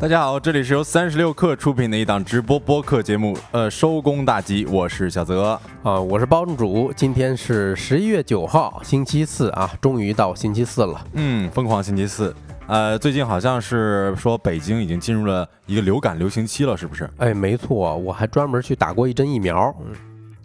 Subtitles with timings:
[0.00, 6.90] 大家好，这里是由三十六克出品的一档直播播客节目，呃，收工大吉，我是小泽啊，我是包主。
[6.96, 11.06] 今天是十一月九号，星期四啊，终于到星期四了。
[11.12, 12.34] 嗯，疯狂星期四。
[12.66, 17.06] 呃，最近好像是说北京已经进入了一个流感流行期了，是不是？
[17.18, 19.70] 哎，没错，我还专门去打过一针疫苗。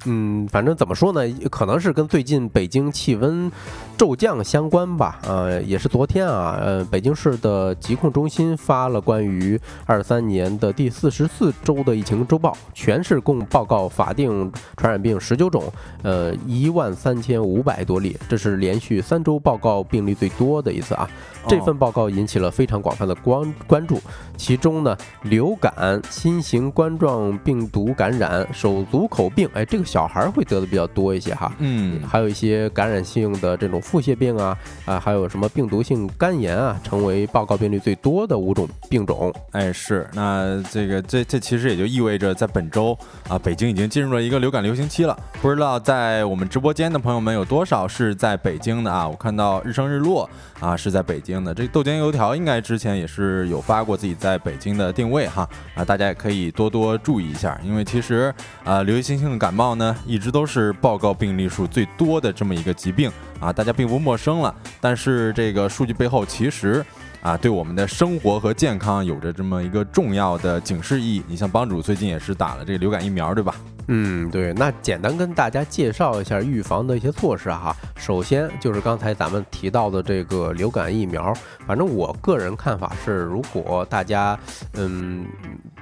[0.06, 3.52] 嗯，反正怎么说呢，可能是跟最近北京气温。
[3.98, 15.64] 骤降相关吧，呃，也是昨天啊，呃，北京市的疾控中心发了关于二三年的第四十四周的疫情周报，全市共报告法定传染病十九种，
[16.04, 21.10] 呃，一万三千五百多例，这是连续三周报告病例最多的一次啊。
[21.48, 24.02] 这份报告引起了非常广泛的关关注，
[24.36, 33.82] 其中呢，流感、新型冠状病毒感染、手足口病，哎，这个小孩会得的比较多一些哈，嗯，还有一些感染性的这种。
[33.86, 39.32] 腹泻病啊啊，还有什么病毒性肝炎啊，成为报告病例最多的五种病种。
[39.52, 42.98] 哎，是，那这个这这其实也就意味着，在本周
[43.30, 45.16] 啊，北京已经进入了一个流感流行期了。
[45.40, 49.08] 不知道在我们直播间的朋友们有多少是在北京的啊？
[49.08, 50.28] 我看到日升日落
[50.60, 51.54] 啊，是在北京的。
[51.54, 63.12] 这豆浆油条应该之前也是有发过自己在北京的定位哈啊，大家也可以多多注意一下，因为其实啊，流行性的感冒呢，一直都是报告病例数最多的这么一个疾病。
[63.42, 66.84] 啊，大家并不陌生了，但是这个数据背后其实
[67.22, 71.24] 啊，对我们的生活和健康有着这么一个重要的警示意义。
[71.28, 73.54] 你像帮主最近也是打了这个流感疫苗，对吧？
[73.88, 74.54] 嗯，对。
[74.54, 77.76] 那简单跟大家介绍一下预防的一些措施哈。
[77.98, 81.34] 首先就是刚才咱们提到的这个流感疫苗，
[81.68, 84.40] 反正我个人看法是，如果大家
[84.76, 85.26] 嗯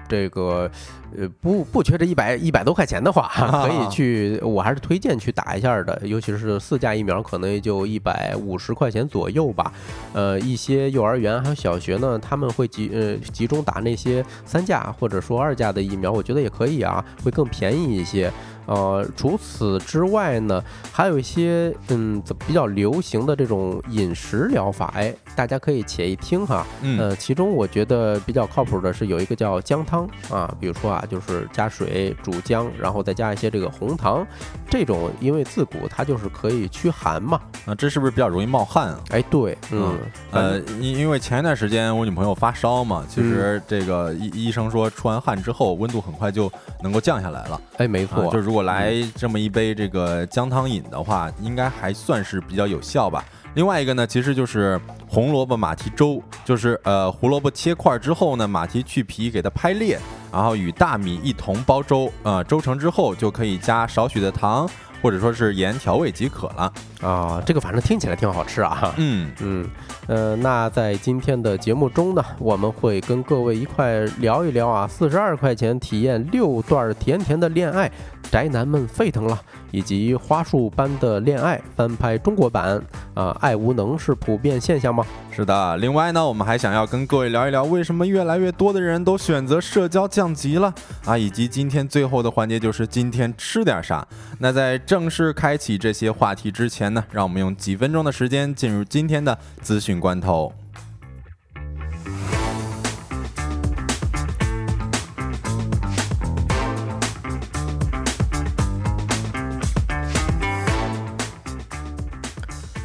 [0.09, 0.69] 这个。
[1.17, 3.29] 呃，不不缺这一百一百多块钱的话，
[3.63, 9.71] 可以去，我还是推荐去打一下的，尤其是四价疫苗，可能也就一百五十块钱左右吧。
[10.13, 18.31] 呃，一些幼儿园还有小学呢，他们会集呃集中打那些三价或者说二价的疫苗，我觉得也可以啊，会更便宜一些。
[18.65, 26.65] 呃，除此之外呢，还有一些嗯，比较流行的这种饮食疗法，哎，大家可以且一听哈。
[26.97, 34.25] 呃，其中我觉得比较靠谱的是有一个叫姜汤啊，比如说啊，就是加水煮姜，然后再加一些这个红糖，
[34.69, 37.39] 这种因为自古它就是可以驱寒嘛。
[37.65, 38.99] 啊，这是不是比较容易冒汗啊？
[39.11, 39.97] 哎，对，嗯，
[40.31, 47.61] 呃，因因为前一段时间我女朋友发烧嘛，其实这个医医生说出完汗之后温度很快就能够降下来了。
[47.77, 53.23] 哎，没错，就如果来这么一杯这个姜汤饮的话，应该还算是比较有效吧。
[53.55, 59.99] 另外一个呢，其实就是红萝卜马蹄粥，就是呃胡萝卜切块之后呢，马蹄去皮给它拍裂，
[60.33, 64.67] 然后与大米一同煲粥，呃粥成之后就可以加少许的糖。
[65.01, 66.71] 或者说是盐调味即可了
[67.01, 68.93] 啊，这个反正听起来挺好吃啊。
[68.95, 69.69] 嗯嗯
[70.07, 77.91] 呃，那在今天的节目中呢，我们会跟各位一块聊一聊啊，四十二块钱体验六段甜甜的恋爱，
[78.31, 79.39] 宅男们沸腾了。
[79.71, 82.79] 以及花束般的恋爱翻拍中国版
[83.15, 85.03] 啊，爱无能是普遍现象吗？
[85.31, 85.75] 是的。
[85.77, 90.71] 另外呢，我们还想要跟各位聊一聊，为什么越来越多的人都选择社交降级了
[91.05, 91.17] 啊？
[91.17, 94.07] 以及今天最后的环节就是今天吃点啥？
[94.37, 100.53] 那在正式开启这些话题之前呢，让我们用几分钟的时间进入今天的资讯关头。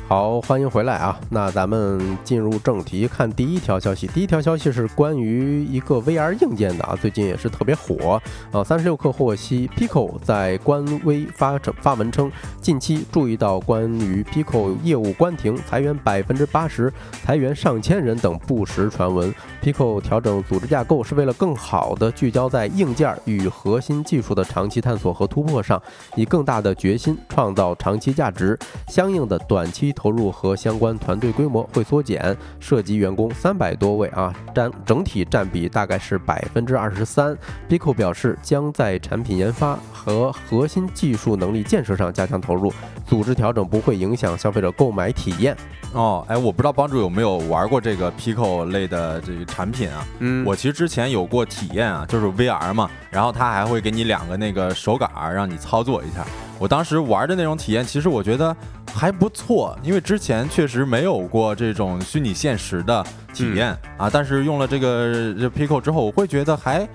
[0.08, 1.20] 好，欢迎回来啊！
[1.28, 4.06] 那咱们进入正题，看第一条消息。
[4.06, 8.18] 第一条消息是关于一个 VR 硬件的啊，最近也是特别火
[8.50, 8.64] 呃。
[8.64, 16.90] 三十六氪获悉，Pico 在官微发发文称，近期注意到关于 Pico 业务关停、裁员百分之八十、
[17.22, 19.30] 裁员上千人等不实传闻。
[19.62, 25.78] Pico 调整组织架构是为了更好的聚焦在硬件与核心技术的长期探索和突破上，
[26.16, 28.58] 以更大的决心创造长期价值。
[28.86, 29.94] 相应的短期。
[29.98, 37.36] 投入和相关团队规模会缩减，涉及员工三百多位啊，占整体占比大概是百分之二十三。
[37.68, 42.72] Pico 表示将在产品研发和核心技术能力建设上加强投入，
[43.04, 45.56] 组织调整不会影响消费者购买体验。
[45.94, 50.06] 哦，哎，我不知道帮主有没有玩过这个 Pico 类的这个产品啊？
[50.18, 56.24] 嗯，我其实之前有过体验啊，就是 VR 嘛，然后它还会给你两个那个手杆让你操作一下。
[56.58, 58.54] 我当时玩的那种体验，其实我觉得
[58.94, 64.10] 还不错，因为之前确实没有过这种虚拟现实的体验啊。
[64.10, 66.88] 但是用了这个 Pico 之后，我会觉得还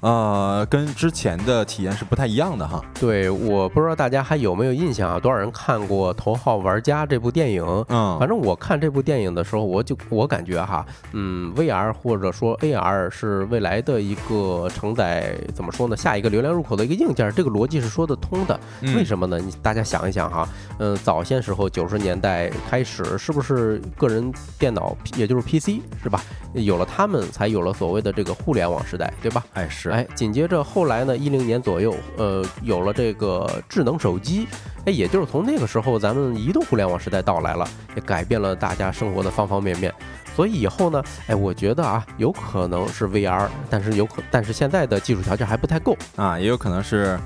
[0.00, 2.80] 呃，跟之前的体验是不太一样的哈。
[3.00, 5.18] 对，我不知道大家还有没有印象啊？
[5.18, 7.64] 多少人看过《头号玩家》这部电影？
[7.88, 15.96] 嗯，反正我看这部电影的时候，我就我感觉哈，嗯，VR 或者说 AR 是未来的一个承载怎么说呢？
[15.96, 18.58] 下一个流量入口的一个硬件，这个逻辑是说得通的。
[18.94, 19.40] 为什么呢？
[19.40, 20.48] 你大家想一想哈，
[20.78, 26.22] 嗯，早先时候九十年代开始，是不是个人电脑也就是 PC 是吧？
[26.54, 29.44] 有了他们，才有了所谓的这个互联网时代，对吧？
[29.54, 29.87] 哎是。
[29.90, 34.46] 哎，紧接着后来呢，一零年左右，呃，有了这个智能手机，
[34.84, 39.92] 哎，也就是从那个时候，咱们移动互联网时代到来了，也改变了大家生活的方方面面。
[40.34, 47.18] 所以以后呢，哎，我觉得啊，有可能是 VR，但是有可，但是现在的技术条件还不太够啊，也有可能是。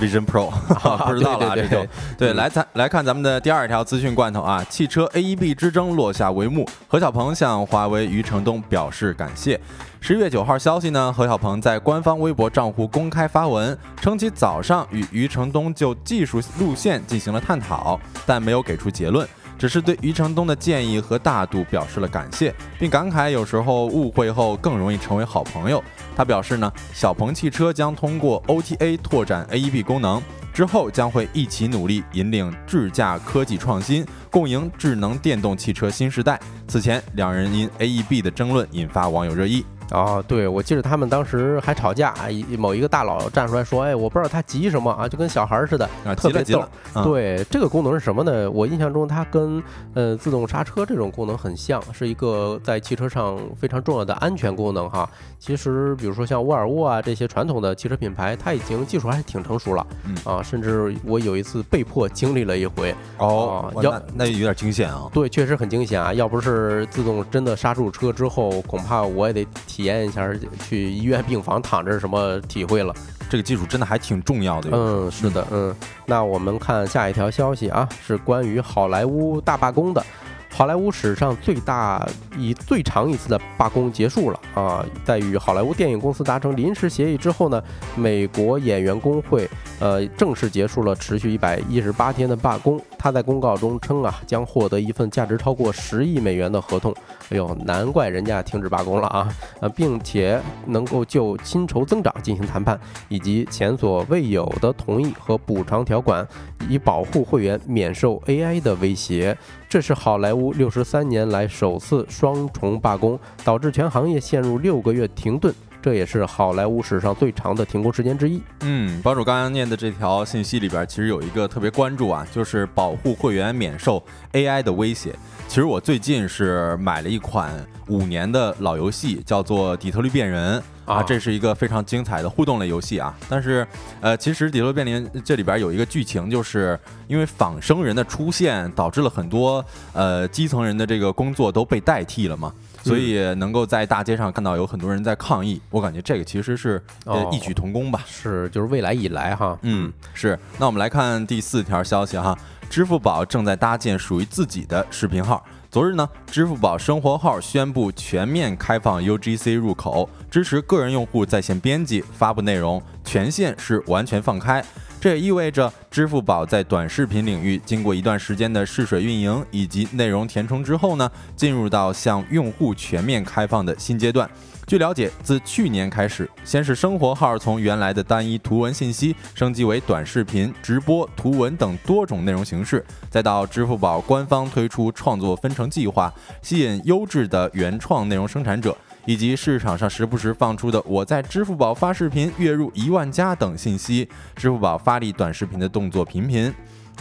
[0.00, 0.50] Vision Pro，
[1.06, 1.86] 不知道了这就
[2.18, 9.60] 对，来咱来看咱们的第二条资讯罐头啊，汽车 AEB 之争落下帷幕，何小鹏向华为余承东表示感谢。
[10.00, 19.26] 十一月九号消息呢，何小鹏在官方微博账户公开发文，称其早上与余承东就技术路线进行了探讨，但没有给出结论。
[19.58, 25.84] 只是对余承东的建议和大度表示了感谢，并感慨有时候误会后更容易成为好朋友。
[26.16, 30.22] 他表示呢，小鹏汽车将通过 OTA 拓展 AEB 功能，
[30.52, 36.38] 之后将会一起努力引领智驾科技创新，共赢智能电动汽车新时代。
[36.68, 39.64] 此前，两人因 AEB 的争论引发网友热议。
[39.90, 42.14] 哦，对，我记得他们当时还吵架，
[42.56, 46.62] 某一个大佬站出来说：“哎，我不知道他急什么啊，就跟小孩似的，特别逗。”
[47.02, 48.48] 对，这个功能是什么呢？
[48.50, 49.62] 我印象中它跟
[49.94, 55.08] 呃自动刹车这种功能很像，是一个在汽车上非常重要的安全功能哈。
[55.38, 59.84] 其实，比如说像沃尔沃啊这些传统的汽车品牌，它已经技术还是挺成熟了
[60.24, 60.40] 啊。
[60.40, 65.08] 甚至我有一次被迫经历了一回哦，那那有点惊险啊。
[65.12, 66.14] 对，确实很惊险啊。
[66.14, 69.44] 要不是自动真的刹住车之后，恐怕我也得。
[69.80, 70.30] 体验一下
[70.68, 72.94] 去医院病房躺着什么体会了？
[73.30, 74.68] 这个技术真的还挺重要的。
[74.72, 75.74] 嗯，是的，嗯。
[76.04, 80.04] 那我们看下一条消息啊，是关于好莱坞大罢工的。
[80.52, 82.06] 好莱坞史上最大、
[82.36, 84.84] 以最长一次的罢工结束了啊！
[85.04, 87.62] 在与好莱坞电影公司达成临时协议之后呢，
[87.96, 89.48] 美国演员工会
[89.78, 92.78] 呃正式结束了持续一百一十八天的罢工。
[92.98, 96.94] 他在公告中称啊，将获得一份价值超过十亿美元的合同。
[97.30, 99.32] 哎呦，难怪人家停止罢工了啊！
[99.60, 102.78] 呃，并且能够就薪酬增长进行谈判，
[103.08, 106.26] 以及前所未有的同意和补偿条款，
[106.68, 109.36] 以保护会员免受 AI 的威胁。
[109.68, 115.54] 这是好莱坞六十三年来首次双重罢工，导致全行业陷入六个月停顿。
[115.82, 118.42] 这也是好莱坞史上最长的停工时间之一。
[118.60, 125.14] 嗯，博主刚刚念的这条信息里边，其实有一个特别关注啊，就是保护会员免受 AI 的威胁。
[125.48, 127.52] 其实我最近是买了一款
[127.88, 130.62] 五年的老游戏，叫做《底特律变人》
[130.92, 133.16] 啊，这是一个非常精彩的互动类游戏啊。
[133.28, 133.66] 但是，
[134.00, 136.78] 呃，其实《底特律变人》这里边有一个剧情，就是
[137.08, 142.52] 因为仿生人的出现，导致了很多呃基层人的这个工作都被代替了嘛。
[142.82, 148.02] 所以能够在大街上看到有很多人在抗议，我感觉这个其实是呃异曲同工吧。
[148.06, 150.38] 是，就是未来以来哈，嗯，是。
[150.58, 152.36] 那我们来看第四条消息哈，
[152.68, 155.44] 支付宝正在搭建属于自己的视频号。
[155.70, 164.64] 昨日呢，支付宝生活号宣布全面开放 UGC 入口，支持个人用户在线编辑、发布内容，权限是完全放开。
[165.00, 174.28] 这也意味着，支付宝在短视频领域经过一段时间的试水运营以及内容填充之后呢，进入到向用户全面开放的新阶段。
[174.66, 188.76] 据了解，自去年开始，先是生活号从原来的单一图文信息升级为短视频、直播、图文等多种内容形式，再到支付宝官方推出创作分成计划，吸引优质的原创内容生产者。
[189.04, 196.52] 以及市场上时不时放出的“我在支付宝发视频月入一万加”等信息，支付宝发力短视频的动作频频。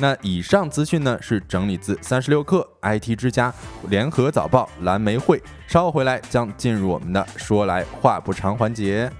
[0.01, 3.53] 那以上资讯呢，是整理自三十六氪、IT 之家、
[3.89, 5.41] 联合早报、蓝莓会。
[5.67, 9.11] 稍后回来将进入我们的说来话不长环节。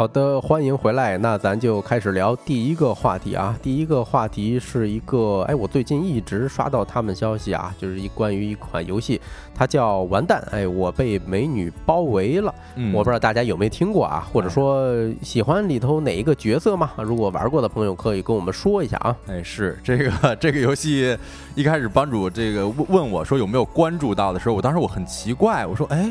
[0.00, 1.18] 好的，欢迎回来。
[1.18, 3.54] 那咱就开始聊第一个话题啊。
[3.62, 9.20] 第一个话题是一个，哎，我最近一直刷到他们消息啊，就是一关于一款游戏，
[9.54, 10.42] 它叫《完蛋》。
[10.54, 12.54] 哎，我被美女包围了。
[12.94, 14.90] 我不知道大家有没有听过啊，或者说
[15.20, 16.92] 喜欢里头哪一个角色吗？
[16.96, 19.14] 如果玩过的朋友可以跟我们说一下啊。
[19.26, 21.14] 哎，是这个 这个游戏
[21.54, 26.10] 一开始帮主这个问问我说有没有关注到的时候，我当时我很奇怪，我说哎。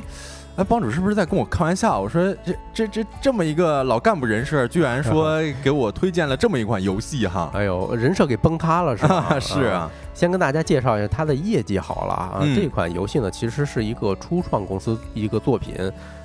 [0.56, 2.02] 哎，帮主是不是在跟我开玩笑？
[2.02, 7.50] 我说这这这这么一个老干部人士，居然 说给我推荐了这么一款游戏哈。
[7.54, 9.36] 哎呦，人设给崩塌了是吧？
[9.40, 12.42] 是啊，先跟大家介绍一下它的业绩好了啊。
[12.54, 15.76] 这款游戏呢，其实是一个初创公司一个作品，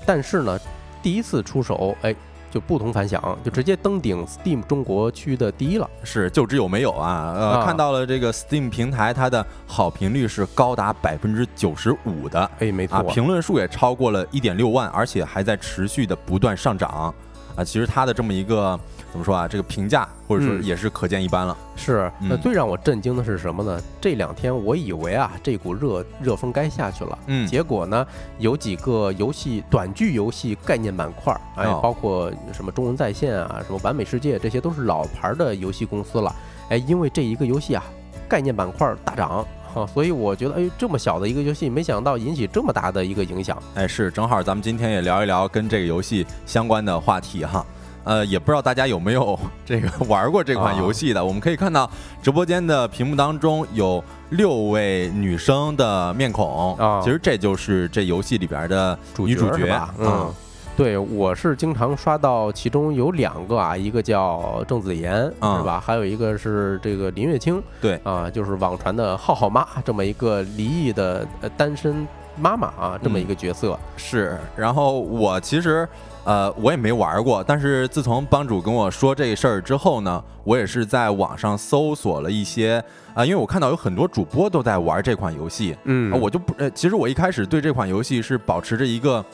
[0.04, 0.58] 但是呢，
[1.00, 2.14] 第一次出手，哎。
[2.54, 5.90] 就不同凡响，就直接登顶 Steam 中国区的第一了。
[6.04, 7.34] 是，就只有没有啊？
[7.36, 12.48] 呃，看到了这个 Steam 平台，它的好评率是高达百分之九十五的。
[12.60, 17.12] 哎，没错，评论数也超过了一点六万，而且还在持续的不断上涨。
[17.56, 18.78] 啊，其实它的这么一个
[19.12, 19.46] 怎么说啊？
[19.46, 21.56] 这个评价或者说也是可见一斑了。
[21.76, 23.80] 是，那最让我震惊的是什么呢？
[24.00, 27.18] 这两天我以为啊，这股热热风该下去了。
[27.26, 27.46] 嗯。
[27.46, 28.06] 结果呢，
[28.38, 36.34] 有几个游戏短剧游戏概念板块，哎，包括什么中文在线啊，什么完美世界，这些都是老牌的游戏公司了。
[36.70, 37.84] 哎，因为这一个游戏啊，
[38.28, 39.46] 概念板块大涨。
[39.74, 43.60] 啊，所以我觉得，哎，这么小的一个游戏，没想到引起这么大的一个影响。
[43.74, 47.64] 哎，是，正好咱们今天也聊一聊跟这个游戏相关的话题哈。
[48.04, 51.24] 呃，也不知道大家有没有 这个 玩过这款游戏的。
[51.24, 51.90] 我们可以看到
[52.22, 60.32] 直播间的屏幕当中有六位女生的面孔，其实这就是这游戏里边的女主角，嗯。
[60.76, 65.80] 对，我是经常刷到，其中有两个啊，一个叫郑子妍，是吧？
[65.80, 72.04] 还有一个是这个林月清，对啊，就是网传的浩浩妈这么一个离异的呃单身
[72.36, 74.36] 妈妈啊，这么一个角色是。
[74.56, 75.88] 然后我其实
[76.24, 82.82] 呃我也没玩过，但是自从帮主跟我说这事儿之后呢，我也是在网上搜索了一些
[83.14, 89.24] 啊，因为我看到有很多主播都在玩这款游戏，嗯，我就不呃，其实我一开始对这款游戏是保持着一个。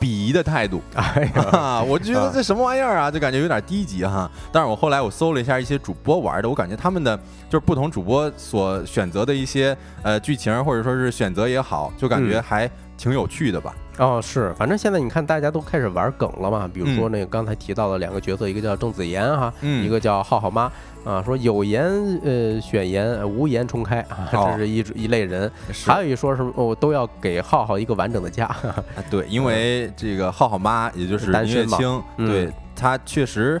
[0.00, 4.30] 鄙夷的态度，哎呀，我觉得这什么玩意儿啊，就感觉有点低级哈。
[4.52, 7.16] 但是我后来我搜了一下一些主播玩的，我感觉他们的
[7.50, 13.74] 就是不同主播所选择的一些呃剧情或者说是选择也好，就感觉还挺有趣的吧。
[13.96, 20.70] 哦，是，反正现在你看大家都开始玩梗了嘛，比如说那个刚才提到的两个角色，一个叫郑子妍哈，一个叫浩浩妈。
[21.04, 21.82] 啊，说有颜
[22.22, 25.50] 呃选颜，无颜重开啊，这是一一类人。
[25.86, 28.54] 还有一说什么，我都要给浩浩一个完整的家。
[29.08, 33.58] 对，因为这个浩浩妈，也就是林月清，对她确实，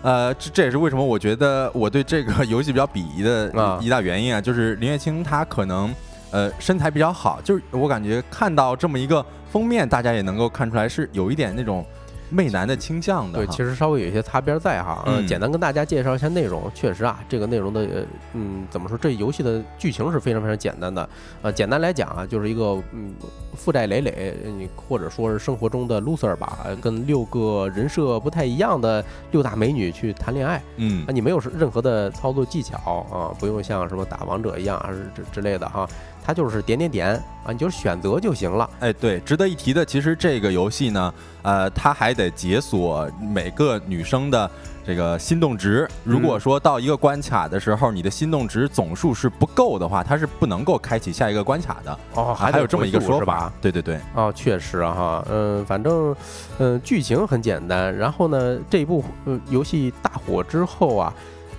[0.00, 3.52] 呃，这这也是为什么我觉得我对这个 游戏比较鄙夷的
[3.82, 5.94] 一大原因啊，就是林月清她可能
[6.36, 11.82] 呃身材比较好，就是我感觉看到这么一个封面，大家也能够看出来是有一点那种。
[12.28, 15.00] 媚男的倾向的，对，其实稍微有一些擦边在哈。
[15.06, 16.68] 嗯，简单跟大家介绍一下内容。
[16.74, 17.86] 确实啊，这个内容的，
[18.32, 18.98] 嗯，怎么说？
[18.98, 21.08] 这游戏的剧情是非常非常简单的。
[21.40, 23.14] 呃，简单来讲啊，就是一个嗯，
[23.54, 30.60] 负债累累，你或者说是生活中的 loser 吧，跟六个人设不太一样的六大美女去谈恋爱。
[30.78, 35.88] 嗯，啊，你没有任何的操作技巧啊，不用像什么打王者一样啊，之之类的哈。
[36.26, 37.14] 它就是点点点
[37.44, 38.68] 啊，你就选择就行了。
[38.80, 44.50] 哎，对，值得一提的，其实这个游戏呢，呃，它还得解锁每个女生的
[44.84, 45.88] 这个心动值。
[46.02, 51.96] 如果说到一个关卡的时候，你的心动值总数是不够的话，它是不能够开启下一个关卡的。
[52.14, 53.52] 哦，还有这么一个说法？
[53.60, 54.00] 对对对。
[54.16, 56.12] 哦，确实啊哈，嗯，反正
[56.58, 57.96] 嗯，剧情很简单。
[57.96, 59.04] 然后呢，这一部
[59.48, 61.14] 游戏大火之后啊。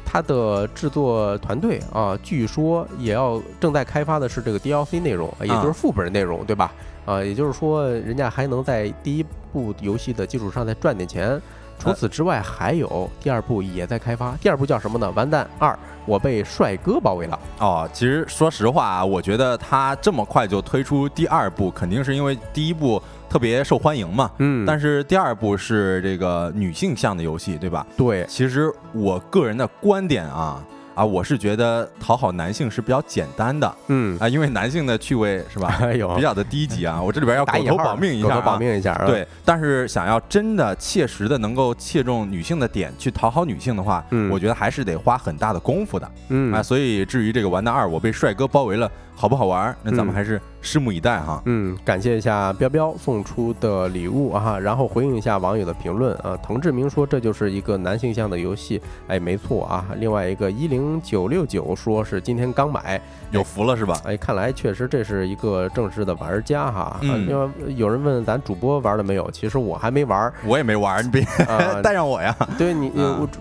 [0.10, 6.74] 它的制作团队啊，据说也要正在开发的是这个 DLC 内容，也就是副本内容，对吧？
[7.06, 11.40] 啊，也就是说，人家还能在第一部游戏的基础上再赚点钱。
[11.78, 14.32] 除此之外，还有第二部也在开发。
[14.42, 15.12] 第二部叫什么呢？
[15.12, 17.40] 完蛋二，我被帅哥包围了。
[17.60, 23.02] 哦，其实说实话啊，我觉得他这么快就推出第二部，肯定是因为第一部。
[23.30, 27.86] 特别受欢迎嘛，嗯，但是第二部是这个女性向的游戏，对吧？
[27.96, 30.64] 对，其实我个人的观点啊。
[30.98, 36.98] 啊，我是觉得讨好男性是比较简单的，嗯啊，因为男性的趣味是吧， 有比较的低级啊。
[37.06, 38.96] 我这里边要狗头保命一下，狗头保命一下。
[39.06, 46.64] 对，但是想要真的切实的能够切中女性的点去讨好女性的话，我觉得还是得花很大的功夫的，嗯啊。
[46.64, 49.76] 所以至于这个完蛋二，我被帅哥包围了，好不好玩？
[49.84, 51.42] 那咱们还是拭目以待哈。
[51.46, 56.38] 嗯，感谢一下彪彪送出的礼物啊，然后回应一下网友的评论啊。
[56.38, 59.86] 滕志明说这就是一个男性向的游戏，哎，没错啊。
[59.98, 60.78] 另外一个一零。
[61.04, 63.98] 九六九说是今天刚买，有福了是吧？
[64.04, 67.00] 哎，看来确实这是一个正式的玩家哈。
[67.02, 71.26] 嗯，因为有人问咱主播玩了没有，其实我还没玩，我也没玩，你别
[71.82, 72.36] 带上我呀。
[72.58, 72.92] 对你，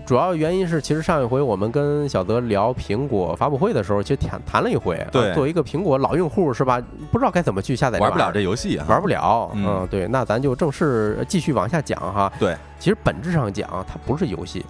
[0.05, 5.05] 主要原因是其实上一回我们跟小德聊苹果发布会的时候，其实谈谈了一回。
[5.11, 6.81] 对，作为一个苹果老用户是吧？
[7.11, 9.51] 不知道该怎么去下载，玩不了这游戏，玩不了。
[9.53, 12.31] 嗯，对，那咱就正式继续往下讲哈。
[12.39, 14.65] 对，其实本质上讲，它不是游戏。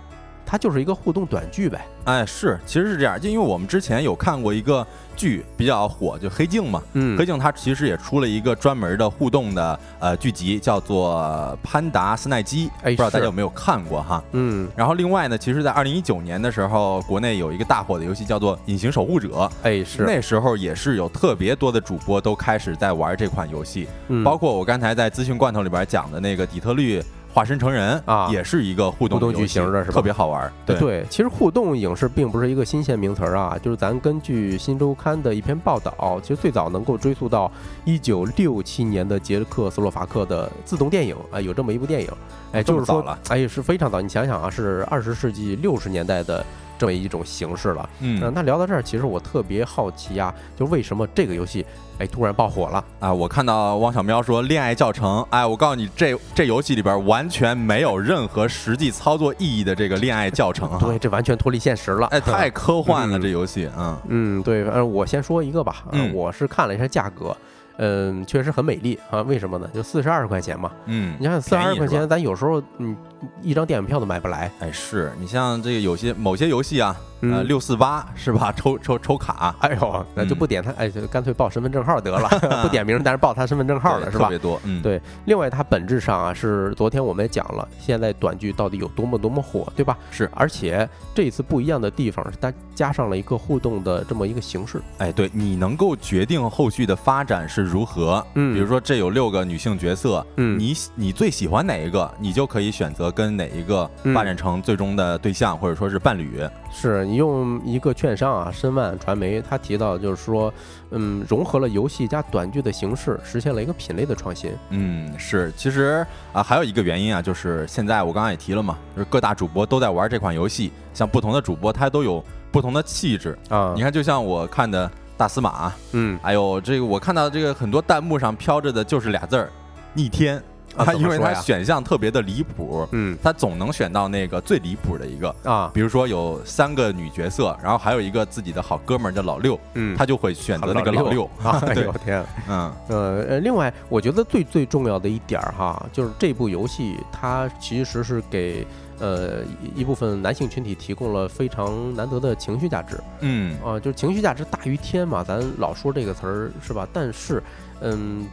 [0.48, 1.86] 它就是一个互动短剧呗。
[2.06, 14.24] 哎，是，其实是这样，就因为我们之前有看过一个剧比较火，就《黑镜》嘛，嗯黑镜》它其实也出了一个专门的互动的呃剧集，叫做《潘达斯奈基》，哎不知道大家有没有看过哈？
[14.32, 19.28] 嗯，然后另外呢，其实，在二零一九年的时候，国内有一个大火的游戏叫做《隐形守护者》，
[19.64, 24.24] 哎是，那时候也是有特别多的主播都开始在玩这款游戏，嗯。
[24.24, 27.04] 包括我刚才在资讯罐头里边讲的那个底特律
[27.38, 30.52] 化身成人啊也是一个互动互动剧情的是吧特别好玩。
[30.66, 37.52] 对，对，其实互动影视并不是一个新鲜名词儿啊，就是咱根据《新周刊》的一篇报道，其实最早能够追溯到
[37.86, 42.10] 一九六七年的捷克斯洛伐克的自动电影啊、有这么一部电影，
[42.54, 44.02] 哎，就是说早了，哎，是非常早。
[44.02, 46.44] 你想想啊，是二十世纪六十年代的
[46.78, 47.90] 这么一种形式了。
[48.00, 51.66] 嗯嗯，那聊到这儿，其实我特别好奇啊，就为什么这个游戏
[52.00, 52.84] 哎突然爆火了？
[53.00, 62.08] 啊，我看到汪小喵说恋爱教程，哎，我告诉你，这这游戏里边完全没有任何实际操作意义的这个恋爱教程啊， 对，这完全脱离现实了。
[62.08, 67.36] 哎，太 科幻了嗯这游戏，嗯嗯，对，呃，我先说一个吧，呃嗯我是看了一下价格，
[67.78, 69.22] 嗯，确实很美丽啊。
[69.24, 69.68] 为什么呢？
[69.74, 70.72] 就四十二块钱嘛。
[70.86, 72.96] 嗯你，想想，四十二块钱，咱有时候嗯
[73.42, 74.52] 一张电影票都买不来。
[74.60, 78.52] 哎，是你像这个有些某些游戏啊，呃，嗯六四八是吧？
[78.58, 82.28] 抽抽抽卡，哎呦，那就嗯不点他，哎，就干脆报身份证号得了，
[82.62, 84.38] 不点名，但是报他身份证号了，是吧特别？
[84.40, 89.98] 多，嗯，对另外，它本质上啊，是昨天我们也讲了，现在短剧到底有多么多么火，对吧？
[90.12, 94.80] 是而且这一次不一样的地方是它加上了一个互动的这么一个形式。
[95.00, 98.24] 哎，对你能够决定后续的发展是如何。
[98.36, 106.40] 嗯比如说这有六个女性角色，嗯你你最喜欢哪一个，你就可以选择跟哪一个嗯发展成最终的对象、或者说是伴侣。
[106.72, 110.54] 是你用一个券商啊，申万传媒，他提到就是说，
[110.92, 114.52] 嗯，融合了游戏加短剧的形式，实现了一个品类的创新。
[114.70, 123.38] 嗯，是，其实啊，还有一个原因啊，就是现在我刚刚也提了嘛，就是各大主播都在玩这款游戏，像不同的主播他都有不同的气质。
[123.50, 129.50] 啊你，看，就像我看的大司马，嗯，还有这个我看到这个很多弹幕上飘着的就是俩字儿
[129.96, 130.42] “逆天”
[130.78, 135.34] 啊怎么因为他选项特别的离谱，嗯他总能选到那个最离谱的一个。
[135.44, 141.26] 啊，比如说有三个女角色，然后还有一个自己的好哥们儿叫老六，嗯，他就会选择那个老六。
[141.44, 148.66] 啊， 哎对呦天，嗯呃呃，另外，我觉得最最重要的一点儿哈，就是这部游戏它其实是给
[149.00, 149.42] 呃
[149.76, 156.88] 一一部分男性群体提供了非常难得的情绪价值嗯啊，就是情绪价值大于天嘛，咱老说这个词儿是吧？
[156.94, 157.42] 但是，
[157.82, 158.28] 嗯。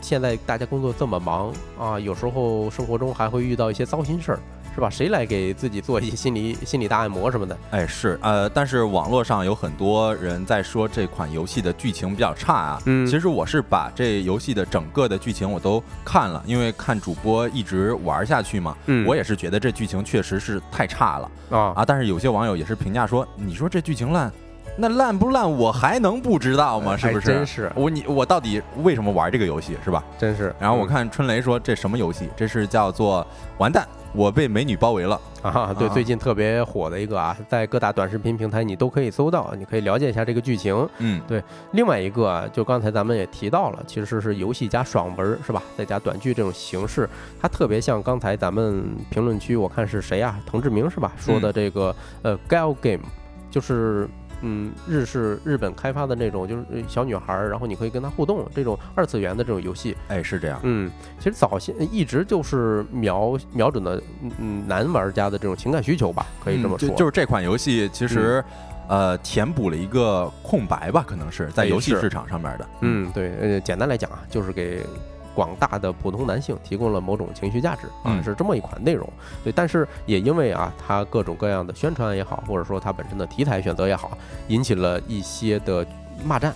[0.00, 4.40] 现在大家工作这么忙啊，有时候生活中还会遇到一些糟心事儿，
[4.74, 4.88] 是吧？
[4.88, 7.56] 谁来给自己做一些心理 心理大按摩什么的？
[7.70, 12.82] 哎是呃，但是网络上有很多人在说这款游戏的剧情比较差啊。
[12.86, 21.84] 嗯其实我是把这游戏的整个的剧情我都看了，因为看主播一直玩下去嘛，嗯我也是觉得这剧情确实是太差了啊啊。
[21.84, 24.32] 但是有些网友也是评价说，你说这剧情烂，
[24.76, 26.96] 那烂不烂我还能不知道吗？
[26.96, 27.26] 是不是？
[27.26, 30.02] 真是我你我到底为什么玩这个游戏是吧？
[30.18, 30.54] 真是。
[30.58, 32.28] 然后我嗯看春雷说这什么游戏？
[32.36, 33.26] 这是叫做
[33.58, 35.20] 完蛋，我被美女包围了。
[35.42, 40.88] 啊，对，啊最近特别火的一个啊，在各大短视频平台你都可以搜到，你可以了解一下这个剧情。
[40.98, 45.62] 嗯对另外一个啊，就刚才咱们也提到了，其实是游戏加爽文是吧？
[45.76, 47.08] 再加短剧这种形式，
[47.40, 51.12] 它特别像刚才咱们评论区我看是谁啊，滕志明是吧？
[51.18, 53.02] 说的这个、呃 gal game，
[53.50, 54.08] 就是。
[54.42, 60.58] 嗯，日式日本开发的那种，就是呃小女孩儿，然后你可以跟她互动，这种二次元的这种游戏，哎，是这样。
[60.62, 66.88] 嗯，其实早先一直就是瞄瞄准的嗯嗯男玩家的这种情感需求吧，可以这么说。
[66.88, 68.42] 嗯就就是这款游戏其实、
[68.88, 72.68] 呃填补了一个空白吧，可能是在游戏市场上面的。
[72.80, 74.84] 嗯，对，呃，简单来讲啊，就是给
[75.34, 79.08] 广大的普通男性提供了某种情绪价值啊，嗯是这么一款内容。
[79.44, 84.16] 对，但是也因为啊，它各种各样的宣传也好，或者说它本身的题材选择也好，
[84.48, 85.86] 引起了一些的
[86.24, 86.54] 骂战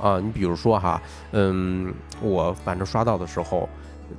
[0.00, 0.18] 啊。
[0.20, 1.00] 你比如说哈，
[1.32, 3.68] 嗯，我反正刷到的时候。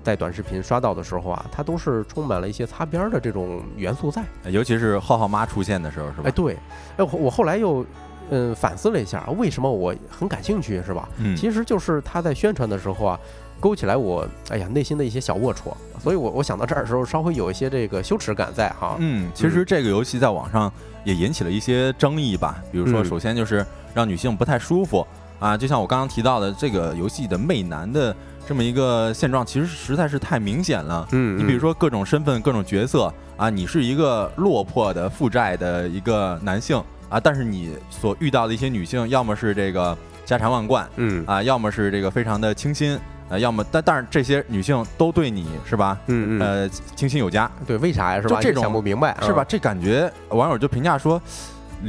[0.01, 4.23] 在短视频刷到的时候啊，它都是充满了一些擦边儿的这种元素在。
[4.45, 6.23] 尤其是浩浩妈出现的时候，是吧？
[6.25, 6.57] 哎，对，
[6.97, 7.85] 哎，我我后来又
[8.31, 11.07] 嗯反思了一下，为什么我很感兴趣，是吧？
[11.19, 13.19] 嗯，其实就是他在宣传的时候啊，
[13.63, 18.97] 勾起来我哎呀内心的一些小龌龊，所以我我想到这儿的时候，稍微有一些这个羞耻感在哈。
[18.99, 20.69] 嗯，其实这个游戏在网上
[21.05, 22.61] 也引起了一些争议吧。
[22.73, 25.07] 比如说，嗯首先就是让女性不太舒服
[25.39, 28.13] 啊，就像我刚刚提到的，这个游戏的媚男的
[28.45, 31.07] 这么一个现状，其实实在是太明显了。
[31.13, 42.99] 嗯，你比如说，说各种身份、各种角色啊，你是一个落魄的负债的一个男性啊，但是你所遇到的一些女性，要么是这个家产万贯嗯啊，要么是这个非常的清新
[43.33, 45.97] 呃，要么但但是这些女性都对你是吧？
[46.05, 48.21] 嗯嗯，呃，倾心有加，对，为啥呀？
[48.21, 48.35] 是吧？
[48.35, 49.41] 就这种想不明白，是吧？
[49.41, 49.45] 嗯？
[49.49, 51.19] 这感觉网友就评价说，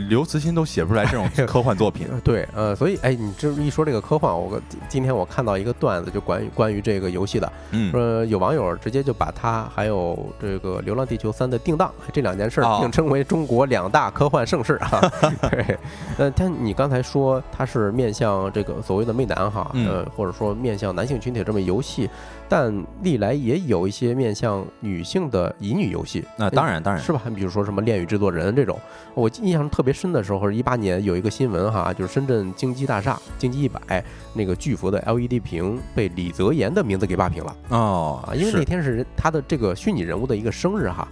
[0.08, 2.06] 刘慈欣都写不出来这种 科幻作品。
[2.10, 15.00] 呃 对，呃，所以，哎，你这一说这个科幻，我今今天我看到一个段子，就关于关于这个游戏的，嗯，说有网友直接就把它还有这个《流浪地球三》的定档这两件事并称为中国两大科幻盛世啊。
[15.50, 15.78] 对，
[16.18, 22.08] 呃，但你刚才说它是面向这个所谓的媚男哈，嗯呃，或者说面向男性群体的这么游戏，
[22.48, 26.24] 但历来也有一些面向女性的乙女游戏。
[26.36, 27.02] 那当然当然。
[27.02, 27.20] 是吧？
[27.34, 28.78] 比如说什么《恋与制作人》这种，
[29.14, 37.56] 我印象特别深的时候是一八年有一个新闻哈，就是深圳京基大厦京基一百那个巨幅的 LED 屏被李泽言的名字给霸屏了。
[37.68, 41.06] 哦啊，因为那天是他的这个虚拟人物的一个生日哈，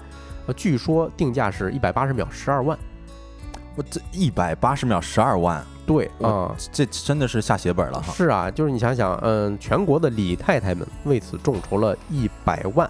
[0.47, 2.79] 呃，据说定价是一百八十秒十二万，
[3.75, 6.57] 我这一百八十秒十二万，对我啊。
[6.73, 8.13] 这真的是下血本了哈。
[8.13, 12.89] 是啊，就是你想想，嗯，全国的李太太们为此众筹了一百万，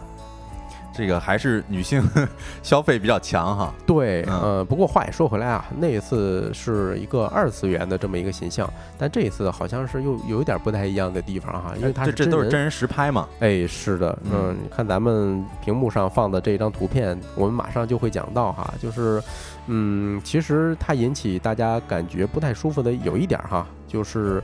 [0.94, 2.06] 这个还是女性
[2.62, 3.72] 消费比较强哈。
[3.86, 13.26] 对，嗯呃，不过话也说回来啊，那一次是一个二次元的这么一个形象，但这一次好像是又有一点不太一样的地方哈，因为它这是这都是真人实拍嘛。
[13.40, 19.22] 哎，是的，嗯嗯，你看咱们屏幕上放的这张图片，我们马上就会讲到哈，就是，
[19.66, 24.42] 嗯，其实它引起大家感觉不太舒服的有一点哈，就是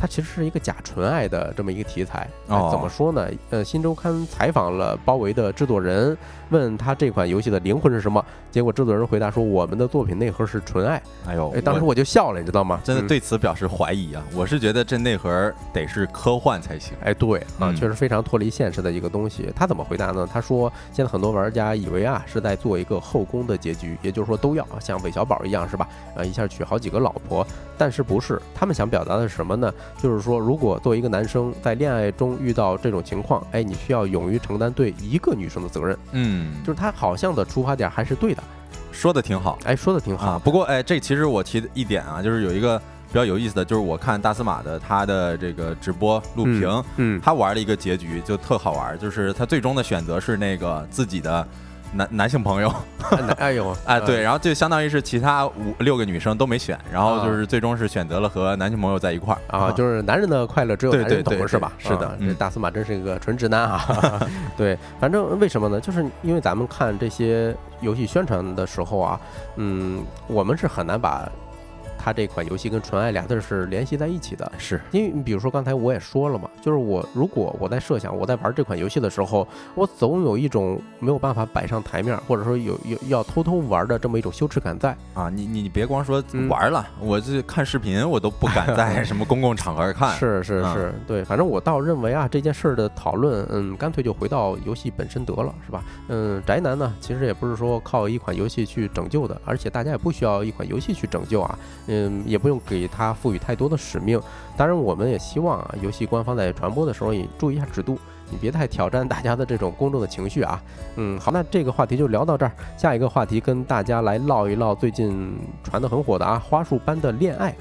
[0.00, 2.26] 它其实是一个假纯爱的这么一个题材。
[2.48, 3.28] 哎哦怎么说呢？
[3.50, 6.16] 呃，新周刊采访了包围的制作人，
[6.48, 11.02] 问他这款游戏的灵魂是什么，结果制作人回答说，我们的作品内核是纯爱。
[11.26, 12.80] 哎呦，哎，当时我就笑了，你知道吗？
[12.82, 14.24] 真的嗯对此表示怀疑啊！
[14.34, 16.96] 我是觉得这内核得是科幻才行。
[17.02, 19.52] 哎，对啊，嗯确实非常脱离现实的一个东西。
[19.54, 20.26] 他怎么回答呢？
[20.32, 25.88] 他说，现在很多玩家以为啊是在做一个后宫的结局，也就是说都要像韦小宝一样是吧？
[26.16, 27.46] 啊，一下娶好几个老婆。
[27.80, 28.38] 但是不是？
[28.54, 29.72] 他们想表达的是什么呢？
[29.96, 35.96] 就是说，如果作为一个男生在恋爱中遇到这种情况，哎，你需要勇于承担对一个女生的责任。
[36.12, 38.42] 嗯，就是他好像的出发点还是对的。
[38.92, 40.32] 说的挺好哎，说的挺好。
[40.32, 40.40] 啊。
[40.44, 51.48] 不过哎，这其实我提的一点啊，就是有一个比较有意思的，就是我看大司马的他的这个直播录屏，嗯，他玩了一个结局就特好玩，就是他最终的选择是那个自己的
[51.92, 52.72] 男男性朋友
[53.12, 61.72] 嗯， 哎呦，哎，对，然后就相当于是其他五六个女生都没选，然后就是最终是选择了和男性朋友在一块儿啊，就是男人的快乐只有对男人懂，对对是吧？
[61.78, 64.20] 是的这大司马真是一个纯直男啊。
[64.56, 65.80] 对，反正为什么呢？
[65.80, 69.20] 就是因为咱们看这些游戏宣传的时候啊，
[69.56, 71.28] 嗯，我们是很难把
[72.02, 74.50] 它这款游戏跟纯爱俩字儿是联系在一起的。
[74.56, 84.96] 是因为你比如说刚才我也说了嘛，就是我如果我在设想我在玩这款游戏的时候，我总有一种没有办法摆上台面，或者说有有要偷偷玩的这么一种羞耻感在。
[85.12, 90.16] 啊，你你你别光说嗯玩了，我这看视频我都不敢在什么公共场合看。
[90.18, 95.84] 是是嗯是，对，反正我倒认为啊，这件事儿的讨论，嗯，干脆就回到游戏本身得了，是吧？
[96.08, 101.58] 嗯，宅男呢，其实也不是说靠一款游戏去拯救的，而且大家也不需要一款游戏去拯救啊，
[101.90, 104.20] 嗯，也不用给它赋予太多的使命。
[104.56, 107.98] 当然，我们也希望啊，游戏官方在传播的时候也注意一下尺度。
[108.32, 110.62] 你别太挑战大家的这种公众的情绪啊，
[110.94, 112.52] 嗯，好，那这个话题就聊到这儿。
[112.76, 117.52] 下一个话题跟大家来唠一唠最近传得很火的啊，花束般的恋爱。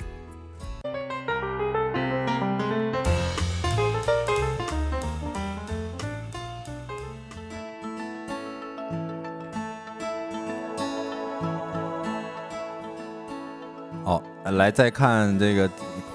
[14.51, 15.69] 来再看这个，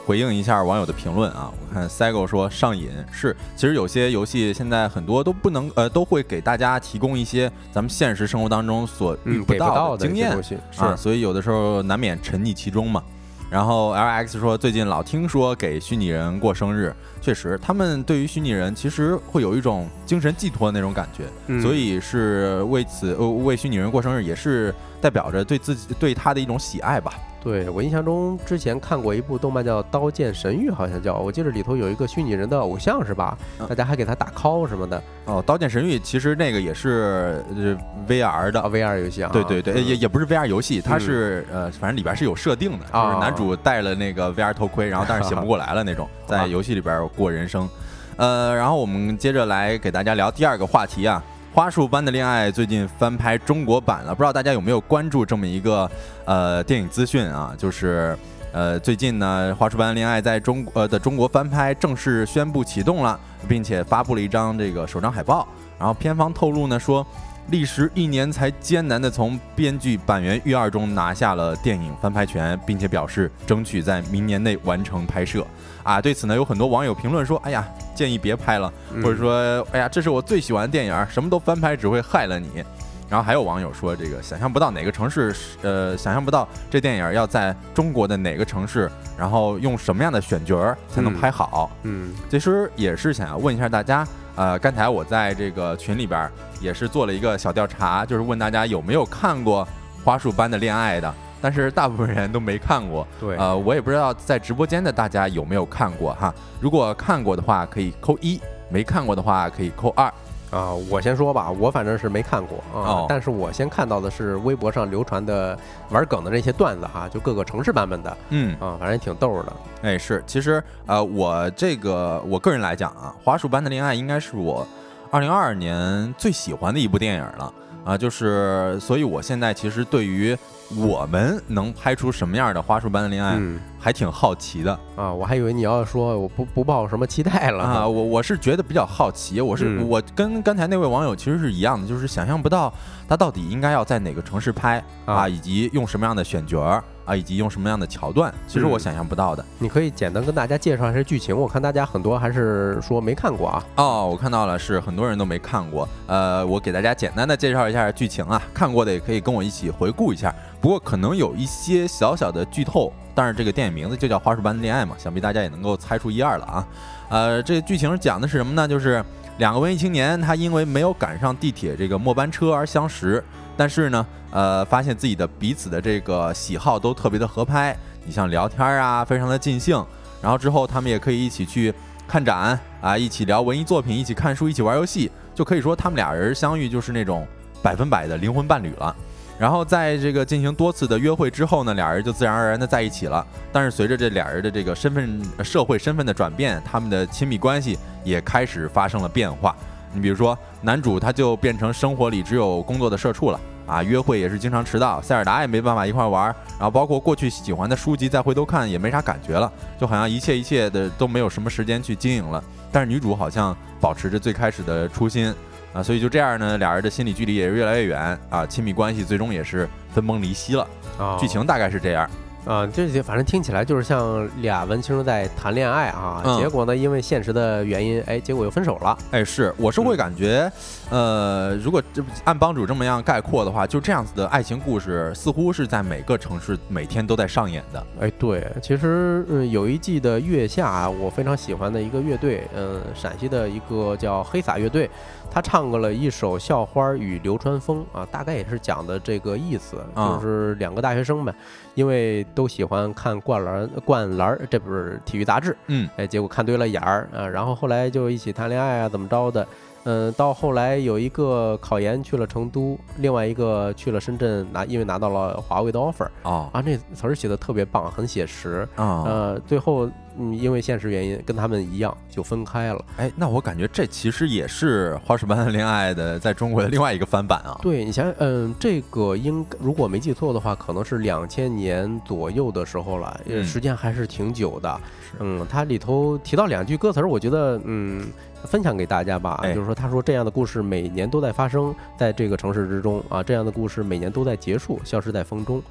[0.04, 1.50] 回应一下网友的评论啊。
[1.52, 10.36] 我看 Sego 说上瘾是，其实有些游戏现在很多都不能呃，都会给大家提供一些咱们现实生活当中所遇不到到的经验
[10.76, 13.02] 啊，所以有的时候难免沉溺其中嘛。
[13.50, 27.12] 然后 LX 说，最近老听说给虚拟人过生日，确实，他们对于虚拟人其实会有一种精神寄托的那种感觉，嗯所以是为此呃为虚拟人过生日，也是代表着对自己对他的一种喜爱吧。
[27.44, 33.36] 对我印象中之前看过一部动漫叫《刀剑神域》，好像叫，我记得里头有一个虚拟人的偶像是吧？
[33.60, 37.76] 嗯大家还给他打 call 什么的哦，《刀剑神域》其实那个也是呃
[38.08, 38.68] VR 的啊。
[38.68, 47.68] ，VR 游戏啊，对对对，嗯也也不是 VR 游戏，它是呃，反正里边是有设定的，啊就是男主戴了那个 VR 头盔，然后但是醒不过来了那种， 在游戏里边过人生。
[48.16, 51.22] 呃，然后我们接着来给大家聊第二个话题啊，
[51.54, 55.88] 《花束般的恋爱》最近翻拍中国版了，不知道大家有没有关注这么一个
[56.24, 57.54] 呃电影资讯啊？
[57.56, 58.18] 就是
[58.52, 63.16] 呃最近呢，《花束般的恋爱》在中呃的中国翻拍正式宣布启动了，
[63.48, 65.46] 并且发布了一张这个首张海报，
[65.78, 67.06] 然后片方透露呢说。
[67.48, 75.46] 历时一年才艰难地从编剧板垣育二中拿下了电影翻拍权，并且表示争取在明年内完成拍摄。
[75.82, 82.64] 啊，对此呢，有很多网友评论说：“哎呀，建议别拍了，嗯或者说，哎呀，这是我最喜欢的电影，什么都翻拍只会害了你。
[83.10, 91.70] 然后还有网友说，这个想象不到哪个城市，呃，想象不到这电影要在中国的哪个城市，然后用什么样的选角才能嗯拍好。
[91.82, 99.66] 嗯其实也是想要问一下大家，呃，刚才我在这个群里边也是做了一个小调查，就是问大家有没有看过
[100.04, 103.06] 《花束般的恋爱》的，但是大部分人都没看过。
[103.20, 106.34] 对呃，我也不知道在直播间的大家有没有看过哈。
[106.60, 110.12] 如果看过的话，可以扣一；没看过的话，可以扣二。
[110.54, 115.58] 啊，我先说吧，我反正是没看过啊，哦但是我先看到的是微博上流传的
[115.90, 119.52] 玩梗的那些段子哈，就各个城市版本的嗯，啊，反正也挺逗的。
[119.82, 124.64] 哎，是，其实呃，我这个我个人来讲啊，《花束般的恋爱》应该是我
[125.10, 127.52] 二零二二年最喜欢的一部电影了
[127.84, 130.36] 啊，就是，所以我现在其实对于
[130.76, 137.86] 我们能拍出什么样的花束般的恋爱，嗯还挺好奇的啊，我还以为你要说我不不抱什么期待了啊。
[137.86, 142.72] 我我是觉得比较好奇，我是、嗯我跟刚才那位网友其实是一样的，就是想象不到
[143.06, 149.44] 他到底应该要在哪个城市拍啊，啊以及用什么样的选角儿啊，以及用什么样的桥段，其实我嗯想象不到的。
[149.58, 153.62] 你可以简单跟大家介绍一下剧情，我看大家很多还是说没看过啊。
[153.76, 155.86] 哦，我看到了，是很多人都没看过。
[156.06, 160.34] 呃，我给大家简单的介绍一下剧情啊，看过的也可以跟我一起回顾一下。
[160.64, 166.66] 不过可能有一些小小的剧透，但是这个电影名字就叫《花束般的恋爱》嘛，想必大家也能够猜出一二了啊。
[167.10, 168.66] 呃，这个剧情讲的是什么呢？
[168.66, 169.04] 就是
[169.36, 173.22] 两个文艺青年，他因为没有赶上地铁这个末班车而相识，
[173.58, 177.76] 但是呢，呃，发现自己的彼此的这个喜好都特别的合拍。
[178.06, 179.84] 你像聊天啊，非常的尽兴。
[180.22, 181.74] 然后之后他们也可以一起去
[182.08, 187.26] 看展啊，一起聊文艺作品，一起看书，一起玩游戏，就可以说他们俩人相遇就是那种
[187.62, 188.96] 百分百的灵魂伴侣了。
[189.38, 193.26] 然后在这个进行多次的约会之后呢，俩人就自然而然的在一起了。
[193.52, 199.54] 但是随着这俩人的这个身份、社会身份的转变，他们的亲密关系也开始发生了变化。
[199.92, 212.42] 你比如说，男主他就变成生活里只有工作的社畜了啊，约会也是经常迟到，塞尔达也没办法一块玩儿，然后包括过去喜欢的书籍再回头看也没啥感觉了，就好像一切一切的都没有什么时间去经营了。
[212.72, 215.32] 但是女主好像保持着最开始的初心
[215.74, 220.66] 啊，所以就这样呢，俩人的心理距离也是越来越远啊，亲密关系最终也是分崩离析了。
[220.98, 222.08] 啊，剧情大概是这样。
[222.44, 228.96] 啊，这些反正听起来就是像俩文青在谈恋爱啊，嗯结果呢，因为现实的原因，哎，结果又分手了。
[229.10, 230.50] 哎，是，我是会感觉，
[230.90, 237.86] 呃，如果这按帮主这么样概括的话，就这样子的爱情故事，似乎是在每个城市每天都在上演的。
[238.00, 244.90] 哎，对，其实嗯，有一季的月下啊，我非常喜欢的一个乐队，嗯，陕西的一个叫黑撒乐队，
[245.30, 251.34] 他唱过了一首《校花与流川枫》啊，大概也是讲的这个意思，啊就是两个大学生呗，
[251.74, 259.46] 因为都喜欢看灌篮灌篮儿，这不是体育杂志，嗯，哎，结果看对了眼儿啊，然后后来就一起谈恋爱啊，怎么着的。
[259.86, 268.66] 嗯，到后来有一个考研去了成都，另外一个去了深圳拿，因为拿到了华为的 offer 哦啊，那词儿写的特别棒，很写实。
[268.76, 269.86] 啊，呃，最后
[270.18, 272.84] 嗯，因为现实原因跟他们一样就分开了。
[272.96, 277.58] 哎，那我感觉这其实也是《花式般的恋爱》的在中国的另外一个翻版啊。
[277.62, 284.80] 对你想，嗯，这个应如果没记错的话，可能是两千年左右的时候了，时间还是挺久的。
[285.02, 288.06] 是嗯，它里头提到两句歌词儿，我觉得嗯，
[288.44, 289.40] 分享给大家吧。
[289.42, 295.62] 哎就是说，他说这样的故事每年都在发生在这个城市之中啊，这样的故事每年都在结束，消失在风中。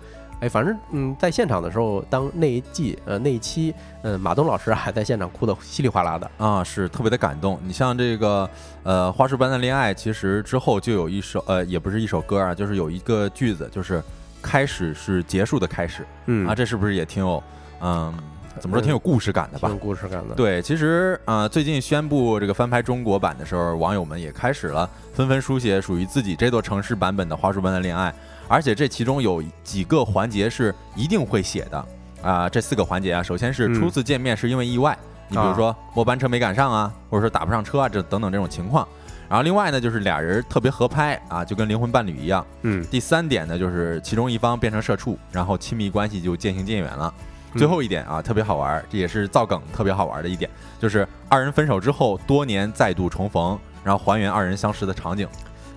[0.43, 6.29] 哎，反正嗯，在现场的时候，当那一季呃那一期，嗯，马东老师还在现场哭得稀里哗啦的。
[6.37, 7.57] 啊，是特别的感动。
[7.63, 8.49] 你像这个，
[8.83, 14.03] 呃，《花束般的恋爱》，其实之后就有一首，呃，也不是一首歌啊，就是有一个句子，就是
[14.41, 17.41] 开始是结束的开始嗯啊，这是不是也挺有，
[17.79, 18.13] 嗯，
[18.59, 19.83] 怎么说，挺有故事感的吧挺有？
[19.83, 20.35] 故事感的。
[20.35, 28.09] 对，其实呃，最近宣布这个翻拍中国版的时候，网友们也开始了纷纷书写属于自己这座城市版本的《花束般的恋爱》，
[28.47, 31.85] 而且这其中有几个环节是一定会写的
[32.21, 38.87] 啊、这四个环节啊，首先是嗯初次见面是因为意外，你比如说末班车没赶上啊，或者说打不上车啊，这等等这种情况。
[39.27, 42.45] 然后另外呢，就是俩人特别合拍啊，就跟灵魂伴侣一样。
[42.61, 47.13] 嗯，第三点呢，就是其中一方变成社畜，然后亲密关系就渐行渐远了。
[47.59, 55.27] 最后一点啊，特别好玩儿，这也是造梗特别好玩儿的一点，就是二人分手之后，多年再度重逢，然后还原二人相识的场景。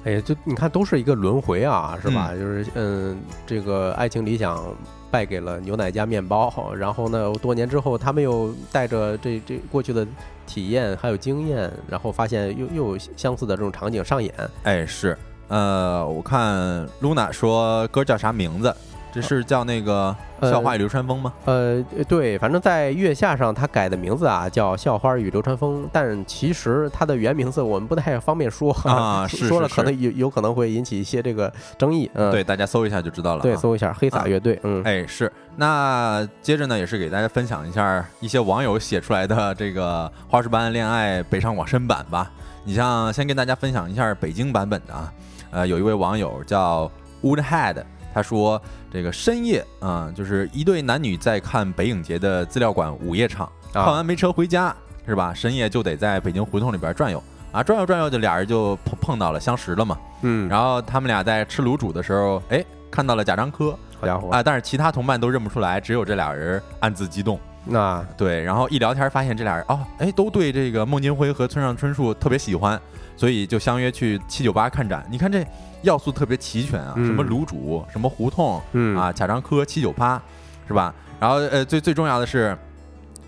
[0.04, 2.30] 哎呀，就你看，都是一个轮回啊，是吧？
[2.32, 4.62] 就是嗯，这个爱情理想
[5.10, 10.06] 败给了牛奶加面包，然后呢，多年之后，他们又带着这这过去的
[10.46, 14.32] 体验还有经验，然后发现又又有相似的这种场景上演。
[14.62, 18.72] 哎，是，呃，我看 Luna 说歌叫啥名字？
[19.16, 21.32] 这是叫那个呃校花与流川枫吗？
[21.46, 32.10] 呃，对，反正在月下上他改的名字啊叫《校花与流川枫》，但其实它的原名字我们不太方便说啊 是说了可能有有可能会引起一些这个争议。
[32.14, 33.42] 嗯，对，大家搜一下就知道了啊。
[33.42, 34.60] 对，搜一下黑撒乐队。
[34.62, 35.32] 嗯，哎，是。
[35.56, 42.30] 那接着呢，也是给大家分享一下一些网友写出来的这个《花式班恋爱北上广深版》吧。
[42.64, 45.12] 你像，先跟大家分享一下北京版本的啊。
[45.52, 46.90] 呃，有一位网友叫
[47.22, 47.82] Woodhead，
[48.16, 48.58] 他说
[48.90, 54.74] 这个深夜啊、就是一对男女在看北影节的资料馆午夜场，啊看完没车回家
[55.06, 55.34] 是吧？
[55.34, 59.98] 深夜就得在北京胡同里边转悠啊，转悠转悠就俩人就碰碰到了，相识了嘛。
[60.22, 63.78] 嗯，然后他们俩在吃卤煮的时候，哎，看到了贾樟柯。
[64.00, 67.38] 好家伙，啊，但是其他同伴都认不出来，只有这俩人暗自激动。
[67.66, 72.80] 那对，然后一聊天发现这俩人哦，哎，都对这个孟京辉和村上春树特别喜欢，
[73.16, 75.06] 所以就相约去七九八看展。
[75.10, 75.44] 你看这
[75.82, 80.20] 要素特别齐全啊，什么嗯卤煮，什么胡同嗯啊，贾樟柯、七九八，
[80.68, 80.94] 是吧？
[81.18, 82.56] 然后呃，最最重要的是，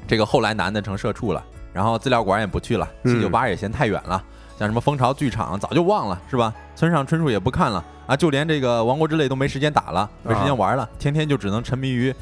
[0.07, 4.23] 这个后来男的成社畜了，然后资料馆也不去了，嗯七九八也嫌太远了，
[4.59, 6.53] 像什么蜂巢剧场早就忘了，是吧？
[6.77, 12.15] 村上春树也不看了啊，就连这个《王国之泪》都没时间打了，没时间玩了，天天就只能沉迷于。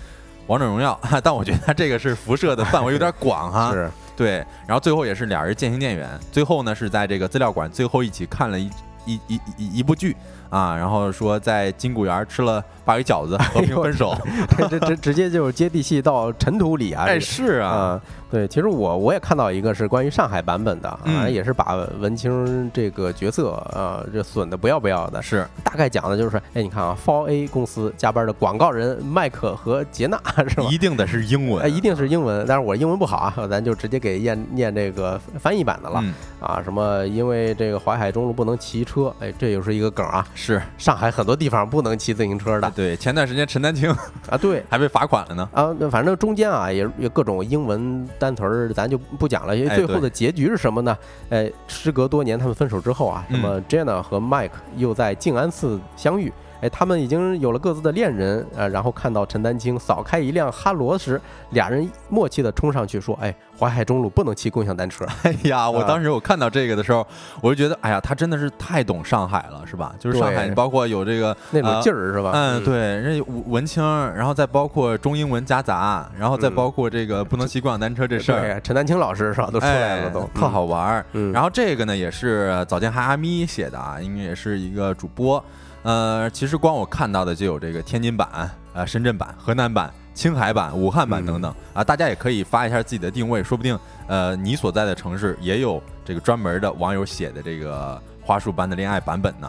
[0.47, 8.71] 王者荣耀， 但我觉得他这个是辐射的范围有点广哈， 是对，然后最后也是俩人渐行渐远，最后呢是在这个资料馆最后一起看了一
[9.05, 10.17] 一一一一部剧
[10.51, 14.17] 啊，然后说在金谷园吃了鲅鱼饺子， 和平分手。
[14.57, 17.05] 这这这直接就是接地气到尘土里啊！
[17.07, 25.21] 哎，是啊，啊，对，其实我我也看到一个是关于上海版本的，啊，嗯也是把文清这个角色啊，这损的不要不要的。
[25.21, 30.69] 是大概讲的就是，哎，你看啊 f o r A 公司加班的广告人麦克和杰娜是吧？
[30.71, 36.63] 一定得是英文，哎，一定是英文，但是我英文不好啊，咱就直接给念念这个翻译版的了、嗯，啊。
[36.63, 37.07] 什么？
[37.07, 40.27] 因为这个淮海中路不能骑车，哎，这又是一个梗啊。
[40.37, 42.95] 是上海很多地方不能骑自行车的对。
[42.97, 43.91] 前段时间陈丹青
[44.29, 45.49] 啊，对， 还被罚款了呢。
[45.53, 49.57] 啊，那反正中间啊也也各种英文单词儿，咱就不讲了。
[49.57, 50.97] 因为哎最后的结局是什么呢？
[51.31, 56.33] 哎，时隔多年，他们分手之后啊，什嗯么 Jenna 和 Mike 又在静安寺相遇。
[56.67, 65.07] 哎，他们已经有了各自的恋人，呃，然后看到陈丹青扫开一辆哈罗时，俩人默契的冲上去说：“哎，淮海中路不能骑共享单车。
[65.23, 67.07] 哎呀，我啊当时我看到这个的时候，
[67.41, 69.95] 我就觉得，哎呀，他真的是太懂上海了，是吧？
[70.01, 72.33] 就是上海，包括有这个”那种呃劲儿是吧？
[72.35, 73.85] 嗯，对，人文文青，
[74.17, 79.51] 然后再包括中英文夹杂，然后再嗯包括这个不能骑共享单车这事儿，陈丹青老师是吧？
[79.53, 81.07] 都出来了都，哎特好玩儿。
[81.33, 85.43] 然后这个呢也是早见哈阿咪写的啊，应该也是一个主播。
[85.87, 99.49] 呃，其实光我看到的就有这个天津版、呃深圳版、河南版、青海版、武汉版等等啊，大家也可以发一下自己的定位，说不定呃你所在的城市也有这个专门的网友写的这个花束般的恋爱版本呢。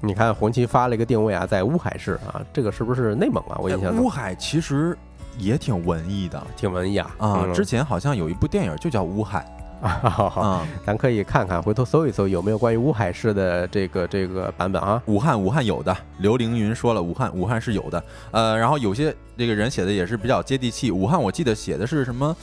[0.00, 3.58] 你看红旗发了一个定位啊，在乌海市啊，这个是不是内蒙啊？
[3.58, 4.96] 我印象中哎乌海其实
[5.36, 9.44] 也挺文艺的挺文艺啊啊，嗯之前好像有一部电影就叫《乌海》
[9.82, 15.02] 啊，咱可以看看，回头搜一搜有没有关于乌海市的这个这个版本啊。
[15.06, 20.92] 武汉武汉有的，刘凌云说了，武汉武汉是有的，呃，然后有些这个人写的也是比较接地气。
[20.92, 22.36] 武汉我记得写的是什么，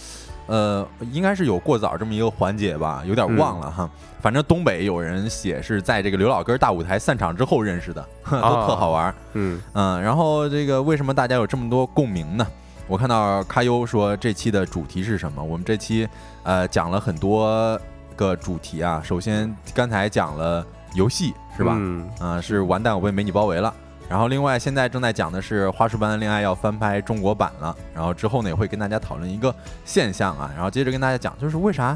[0.47, 3.89] 呃，应该是有过早这么一个环节吧，有点忘了哈。
[4.19, 9.15] 反正东北有人写是在这个刘老根大舞台散场之后认识的，呵 都特好玩儿。
[9.31, 12.45] 嗯嗯，然后这个为什么大家有这么多共鸣呢？
[12.89, 15.43] 我看到卡优说这期的主题是什么？
[15.43, 16.09] 我们这期
[16.41, 17.79] 呃讲了很多
[18.15, 18.99] 个主题啊。
[19.05, 21.73] 首先刚才讲了游戏是吧？
[21.77, 23.71] 嗯啊、是完蛋，我被美女包围了。
[24.09, 27.75] 然后另外现在正在讲的是《花束般的恋爱》要翻拍中国版了。
[27.93, 29.53] 然后之后呢也会跟大家讨论一个
[29.85, 31.95] 现象啊，然后接着跟大家讲，就是为啥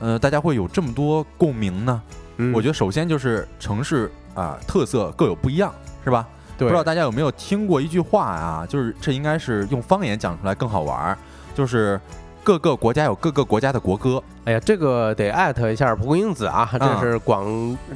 [0.00, 2.02] 呃大家会有这么多共鸣呢？
[2.38, 6.26] 嗯，我觉得首先就是城市啊、特色各有不一样，是吧？
[6.56, 8.66] 对不知道大家有没有听过一句话啊？
[8.68, 11.18] 就是这应该是用方言讲出来更好玩儿，
[11.54, 12.00] 就是
[12.42, 14.22] 各个国家有各个国家的国歌。
[14.44, 17.46] 哎呀，这个得艾特一下蒲公英子啊，这是广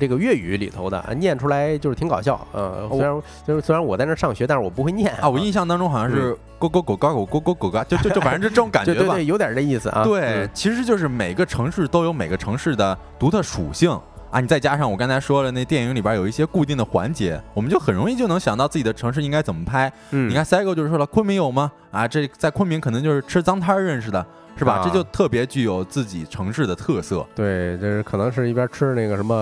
[0.00, 2.40] 这个粤语里头的，念出来就是挺搞笑。
[2.52, 8.98] 呃，虽然就是虽然我在那上学，但是我不会念啊，我印象当中好像是勾勾狗嘎狗勾勾狗嘎，就就就反正就这种感觉吧。
[8.98, 10.02] 对 对对，有点这意思啊。
[10.02, 13.90] 对，其实就是每个城市都有每个城市的独特属性
[14.30, 14.40] 啊。
[14.40, 19.92] 你再加上我刚才说了，那电影里边有一些固定的环节，我们就很容易就能想到自己的城市应该怎么拍。
[20.10, 21.70] 嗯，你看 Sego 就是说了，昆明有吗？
[21.90, 24.24] 啊，这在昆明可能就是吃脏摊儿认识的，
[24.58, 24.74] 是吧？
[24.74, 27.24] 啊这就特别具有自己城市的特色。
[27.34, 29.34] 对，就是可能是一边吃那个什么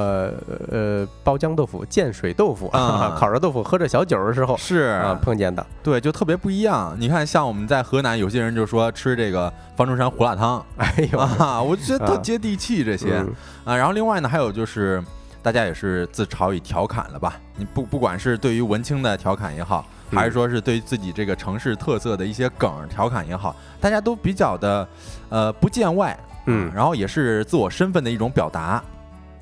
[0.71, 5.65] 呃包浆豆腐、建水豆腐、啊 烤着豆腐，喝着小酒的时候是啊碰见的。
[5.83, 6.95] 对，就特别不一样。
[6.99, 13.33] 你看，像我们在河南，有些人就说吃这个方中山胡辣汤 哎呦，啊，我觉得特啊接地气这些嗯
[13.65, 13.77] 啊。
[13.77, 15.03] 然后另外呢，还有就是
[15.43, 17.35] 大家也是自嘲与调侃了吧？
[17.57, 24.89] 你不不管是对于文青的调侃也好还是说是对自己这个城市特色的一些梗儿调侃也好，大家都比较的
[25.29, 26.71] 呃不见外，嗯。
[26.75, 28.83] 然后也是自我身份的一种表达。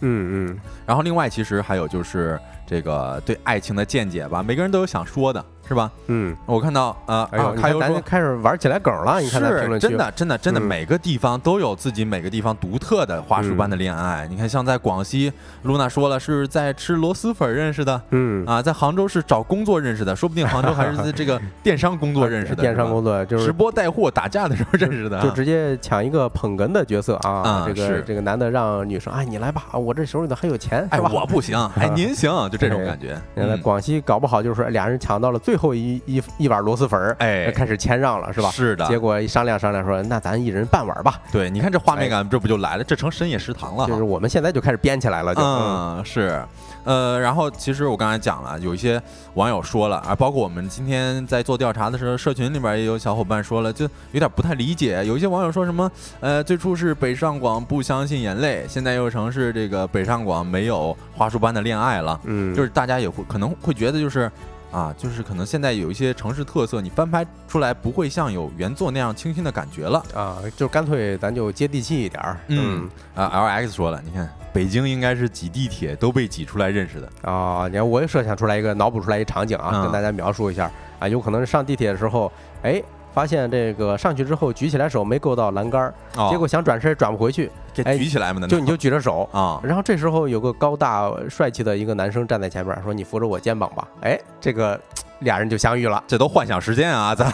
[0.01, 5.91] 嗯嗯，然后另外其实还有就是这个对爱情的见解吧，每个人都有想说的，是吧？
[6.07, 8.01] 嗯，我看到呃，哎呦，啊，你看咱开游说。
[8.03, 14.27] 开始玩起来梗了，你看是真的，真的，真的，嗯每个地方都有自己每个地方独特的花束般的恋爱。
[14.29, 27.31] 你看，像在广西，露娜说了是在吃螺蛳粉认识的嗯，啊，在杭州是找工作认识的，说不定杭州还是在这个电商工作认识的， 电商工作就是直播带货打架的时候认识的啊，就直接抢一个捧哏的角色啊！
[27.31, 31.01] 啊这个是这个男的让女生，哎，你来吧，我这手里头还有钱，哎？
[31.01, 33.17] 我不行，哎，您行，就这种哎感觉。
[33.63, 38.51] 广西搞不好就是俩人抢到了最后一一一碗螺蛳粉儿，哎，开始谦让了，是吧？
[38.51, 42.85] 是的，结果一商量商量说，那咱一人半碗吧，对，你看这画面感，这不就来了？
[42.85, 43.87] 这成深夜食堂了。
[43.87, 46.45] 就是我们现在就开始编起来了，就嗯嗯，是，
[46.85, 49.01] 呃，然后其实我刚才讲了，有一些
[49.35, 55.05] 网友说了啊，包括我们今天在做调查的时候，社群里边也有小伙伴说了，就有点不太理解。
[55.05, 55.91] 有一些网友说什么，
[56.21, 64.31] 呃，最初是北上广不相信眼泪，现在又成是这个北上广没有花束般的恋爱了，嗯，就是大家也会可能会觉得就是。
[64.75, 70.05] 啊，就是可能现在有一些城市特色，你翻拍出来不会像有原作那样清新的感觉了。
[70.13, 77.09] 啊，就干脆咱就接地气一点儿，嗯啊，L X 说了，你看北京应该是挤地铁都被挤出来认识的。
[77.23, 80.69] 啊，你看我也设想出来一个，脑补出来一场景啊，嗯跟大家描述一下
[80.99, 82.31] 啊，有可能是上地铁的时候，
[82.63, 82.83] 哎，
[83.15, 89.29] 发现这个上去之后举起来手没够到栏杆儿，哦结果想转身转不回去，给哎举起来嘛，就你就举着手。
[89.33, 94.79] 啊，然后这时候有个高大帅气的一个男生站在前面，说：“你扶着我肩膀吧。”哎，这个
[95.21, 96.03] 俩人就相遇了。
[96.09, 97.31] 这都幻想时间啊，咱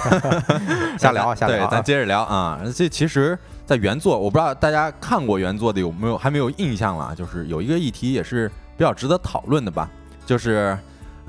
[1.01, 2.61] 瞎聊啊 瞎聊咱接着聊啊。
[2.76, 9.89] 这其实，在原作，我不知道大家看过原作的有没有还没有印象了，就是有一个议题也是比较值得讨论的吧，
[10.26, 10.78] 就是。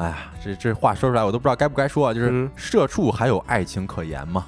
[0.01, 2.13] 哎呀，这这话说出来我都不知道该不该说啊！
[2.13, 4.43] 就是嗯社畜还有爱情可言吗？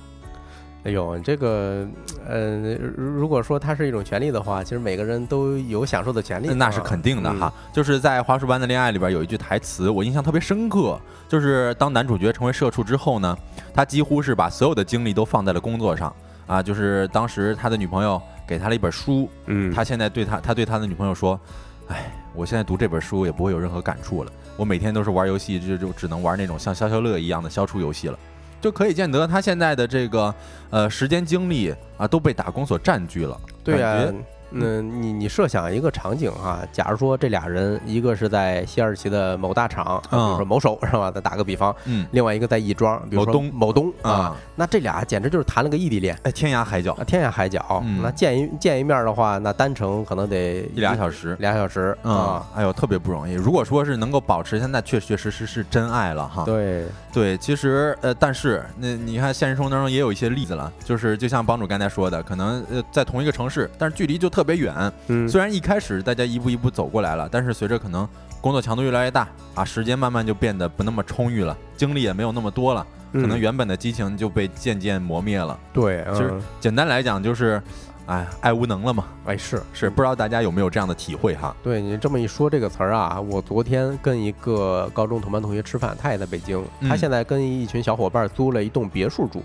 [0.84, 1.88] 哎呦，这个，
[2.28, 6.48] 呃，如如果说它是一种权利的话，其实每个人都有享受的权利。
[6.50, 7.54] 那是啊肯定的哈。
[7.72, 11.00] 就是在《花束般的恋爱》里边有一句台词，我印象特别深刻，
[11.30, 13.38] 就是当男主角成为社畜之后呢，
[13.74, 16.14] 他几乎是把所有的精力都放在了工作上
[16.48, 16.62] 啊。
[16.64, 21.40] 就是当时他的女朋友给他了一本书，嗯，他现在对他，他对他的女朋友说
[21.88, 28.18] ：“哎，我现在读这本书也不会有任何感触了，我每天都是玩游戏，就就只能玩那种像消消乐一样的消除游戏了。”
[28.62, 30.34] 就可以见得他现在的这个
[30.70, 33.38] 呃时间精力啊都被打工所占据了。
[33.62, 34.16] 对呀、感
[34.60, 41.12] 觉那你你设想一个场景哈、假如说这俩人，一个是在西二旗的某大厂，比如说某首是吧？
[41.12, 46.18] 再打个比方，嗯另外一个在亦庄，比如说某东某东啊，啊，那这俩简直就是谈了个异地恋。
[46.24, 51.36] 哎，天涯海角啊，天涯海角，嗯那见一见一面的话，那单程可能得一俩小时。
[51.40, 53.34] 俩小时啊啊。，哎呦，特别不容易。
[53.34, 56.44] 如果说是能够保持，现在确确实实是真爱了哈。
[56.46, 64.74] 对，对，其实呃，但是那你看现实生活当中也有一些例子了，就是就像帮主刚才说的，可能呃在同一个城市，但是距离就特别远。
[65.08, 68.08] 嗯，虽然一开始大家一步一步走过来了，但是随着可能
[68.42, 75.58] 工作强度越来越大啊，时间慢慢就变得不那么充裕了，精力也没有那么多了，可能嗯原本的激情就被渐渐磨灭了。
[75.72, 77.62] 对，其实嗯简单来讲就是，
[78.06, 79.06] 哎，爱无能了嘛。
[79.26, 81.56] 哎是是，不知道大家有没有这样的体会哈？
[81.64, 89.42] 对你这么一说这个词儿啊，我昨天跟一个高中同班同学吃饭，他也在北京，他嗯现在跟一群小伙伴租了一栋别墅住，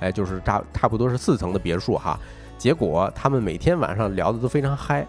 [0.00, 2.18] 哎，就是差差不多是四层的别墅哈。
[2.62, 5.04] 结果他们每天晚上聊的都非常嗨，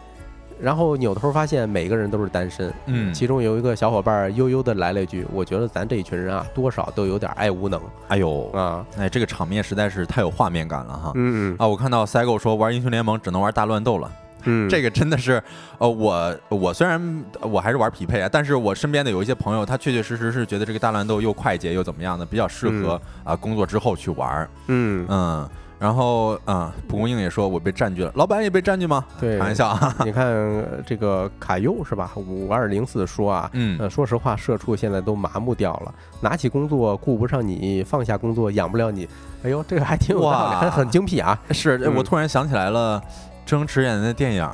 [0.59, 3.13] 然后扭头发现每个人都是单身，嗯。
[3.13, 7.79] 其中有一个小伙伴悠悠的来了一句：“我觉得咱这一群人啊，多少都有点爱无能。
[8.07, 8.83] 哎呦，啊。
[8.97, 14.11] 哎，这个场面实在是太有画面感了哈。”嗯啊，我看到 Cygo 说玩英雄联盟只能玩大乱斗了，
[14.45, 15.39] 嗯，这个真的是，
[15.77, 24.49] 呃，我我虽然我还是玩匹配啊，但是我身边的有一些朋友，他确确实实是觉得这个大乱斗又快捷又怎么样的，比较适合啊、工作之后去玩。
[24.69, 25.47] 嗯，嗯，
[25.83, 29.03] 然后啊，蒲公英也说我被占据了，老板也被占据吗？
[29.19, 29.93] 对开玩笑啊。
[30.05, 32.09] 你看呃这个卡优是吧？
[32.15, 39.05] 五二零四说啊，嗯呃，说实话，社畜现在都麻木掉了，拿起工作顾不上你，放下工作养不了你。
[39.43, 41.37] 哎呦，这个还挺有道理，哇还很精辟啊。
[41.51, 43.01] 是，我突然想起来了，
[43.45, 44.49] 周星驰演的那电影，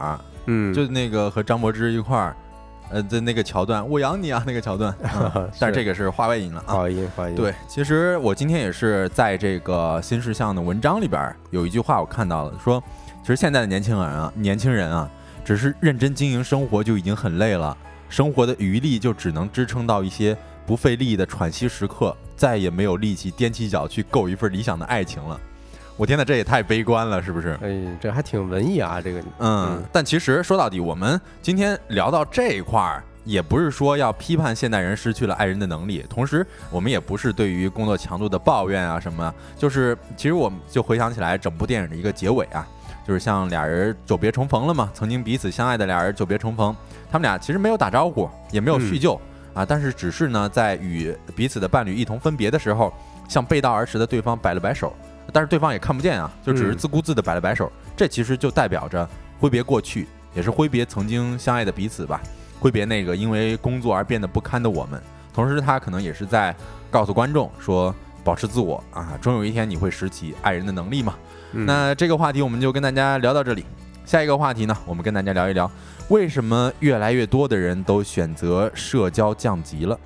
[0.47, 2.35] 嗯，就那个和张柏芝一块儿，
[2.89, 6.73] 呃的那个桥段，我养你啊那个桥段， 嗯但是这个是话外音了啊。
[6.75, 12.83] 话音话音，对，其实我今天也是在这个新事项的文章里边儿有一句话我看到了，说
[13.21, 15.09] 其实现在的年轻人啊，年轻人啊，
[15.45, 17.77] 只是认真经营生活就已经很累了，
[18.09, 20.35] 生活的余力就只能支撑到一些
[20.65, 25.39] 不费力的喘息时刻，再也没有力气踮起脚去够一份理想的爱情了。
[25.99, 27.59] 我天呐，这也太悲观了，是不是？
[27.61, 42.65] 哎，这还挺文艺啊，这个，嗯，但其实说到底，我们今天聊到这一块儿，也不是说要批判现代人失去了爱人的能力，同时我们也不是对于工作强度的抱怨啊什么，就是其实我们就回想起来整部电影的一个结尾啊，
[43.05, 46.73] 就是像俩人久别重逢了嘛，曾经彼此相爱的俩人久别重逢，
[47.11, 49.19] 他们俩其实没有打招呼，也没有叙旧。
[49.53, 52.93] 啊，但是只是呢，在与彼此的伴侣一同分别的时候，
[53.27, 54.95] 向背道而驰的对方摆了摆手，
[55.31, 57.71] 但是对方也看不见啊，就只是自顾自的摆了摆手。
[57.95, 59.07] 这其实就代表着
[59.39, 62.21] 挥别过去，也是挥别曾经相爱的彼此吧，
[62.59, 65.01] 挥别那个因为工作而变得不堪的我们。
[65.33, 66.55] 同时，他可能也是在
[66.89, 71.15] 告诉观众说，保持自我啊，终有一天你会拾起爱人的能力嘛。
[71.51, 73.65] 那这个话题我们就跟大家聊到这里。
[74.05, 75.69] 下一个话题呢，我们跟大家聊一聊，
[76.07, 79.97] 为什么越来越多的人都选择社交降级了？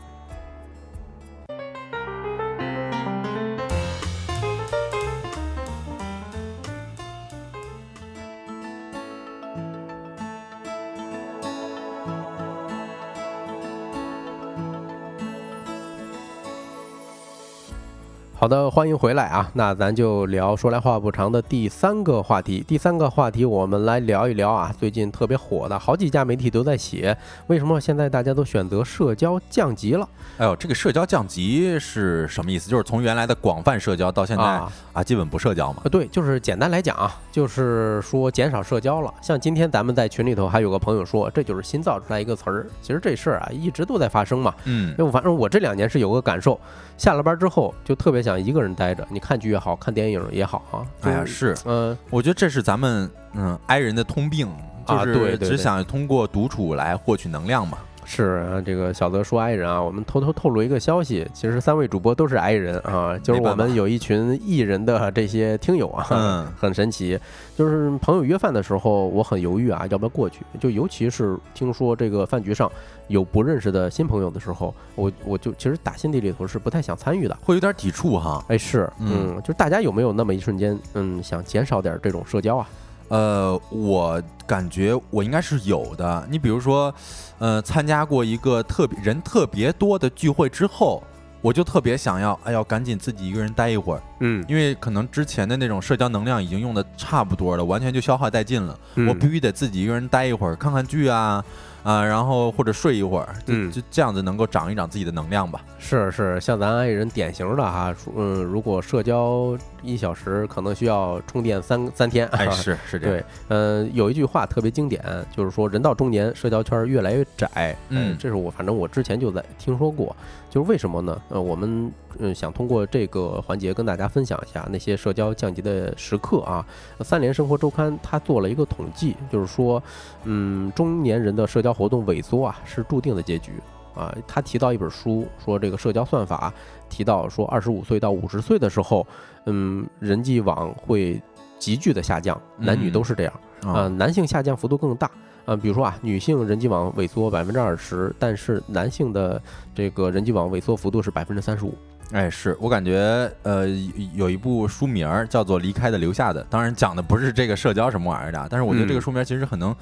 [18.44, 19.50] 好的，欢迎回来啊！
[19.54, 22.62] 那咱就聊说来话不长的第三个话题。
[22.68, 27.18] 第三个话题，我们来聊一聊啊，最近特别火的，好几家媒体都在写，
[27.48, 30.06] 为什么现在大家都选择社交降级了？
[30.39, 32.70] 哎呦，这个社交降级是什么意思？
[32.70, 34.44] 就是从原来的广泛社交到现在
[34.91, 35.82] 啊，基本不社交嘛？
[35.89, 39.14] 对，就是简单来讲啊，就是说减少社交了。
[39.22, 42.68] 像今天咱们在群里头还有个朋友说，这就是新造出来一个词儿。
[42.82, 44.54] 其实这事儿啊，一直都在发生嘛。
[44.66, 46.60] 嗯，因为反正我这两年是有个感受，
[46.98, 48.33] 下了班之后就特别想。
[48.40, 50.86] 一个人待着，你看剧也好看电影也好啊。
[51.02, 54.50] 哎呀，是，嗯，我觉得这是咱们嗯 i 人的通病，
[54.88, 57.78] 就是只想通过独处来获取能量嘛。
[58.06, 67.20] 是啊这个小泽说爱人啊，我们偷偷透露一个消息，其实三位主播都是爱人啊，就是我们有一群艺人的这些听友啊，嗯，很神奇。
[67.56, 70.43] 就是朋友约饭的时候，我很犹豫啊，要不要过去？
[70.60, 72.72] 就尤其是听说这个饭局上
[73.08, 78.43] 有不认识的新朋友的时候，我我就其实打心底里头是不太想参与的，会有点抵触哈。
[78.47, 82.68] 哎，是，嗯，就是大家有没有那么一瞬间，嗯，想减少点这种社交啊？
[83.14, 86.28] 呃，我感觉我应该是有的。
[86.32, 86.91] 你比如说，
[87.38, 91.03] 呃，参加过一个特别人特别多的聚会之后，
[91.39, 94.01] 我就特别想要，哎，要赶紧自己一个人待一会儿。
[94.22, 98.76] 嗯，因为可能之前的那种社交能量已经用的差不多了，完全就消耗殆尽了。
[99.07, 101.45] 我必须得自己一个人待一会儿，看看剧啊。
[101.84, 105.62] 啊，然后或者睡一会儿，嗯，就这样子能够长一长自己的能量吧。
[105.78, 112.26] 是是，像咱爱人典型的哈，嗯，如果社交一小时，可能需要充电三三天。
[112.28, 113.18] 哎， 是是这样。
[113.18, 115.04] 对，嗯，有一句话特别经典，
[115.36, 117.76] 就是说人到中年，社交圈越来越窄。
[117.90, 120.16] 嗯，这是我反正我之前就在听说过，
[120.54, 121.20] 就是为什么呢？
[121.30, 126.64] 呃，我们嗯想通过这个环节跟大家分享一下那些社交降级的时刻啊。
[126.99, 129.82] 三联生活周刊它做了一个统计，就是说，
[130.26, 133.54] 嗯，中年人的社交活动萎缩啊，是注定的结局
[133.95, 134.16] 啊。
[134.28, 136.54] 他提到一本书，说这个社交算法
[136.88, 139.08] 提到说，二十五岁到五十岁的时候，
[139.47, 141.20] 嗯，人际网会
[141.58, 143.34] 急剧的下降，男女都是这样
[143.64, 143.88] 啊。
[143.88, 145.10] 男性下降幅度更大
[145.46, 149.41] 嗯，比如说啊，女性人际网萎缩百分之二十，但是男性的
[149.76, 151.78] 这个人际网萎缩幅度是百分之三十五。
[152.14, 153.68] 哎，是我感觉，呃，
[154.14, 159.76] 有一部书名叫做《离开的留下的》，当然讲的不是这个社交什么玩意儿的，但是我觉得这个书名其实很能。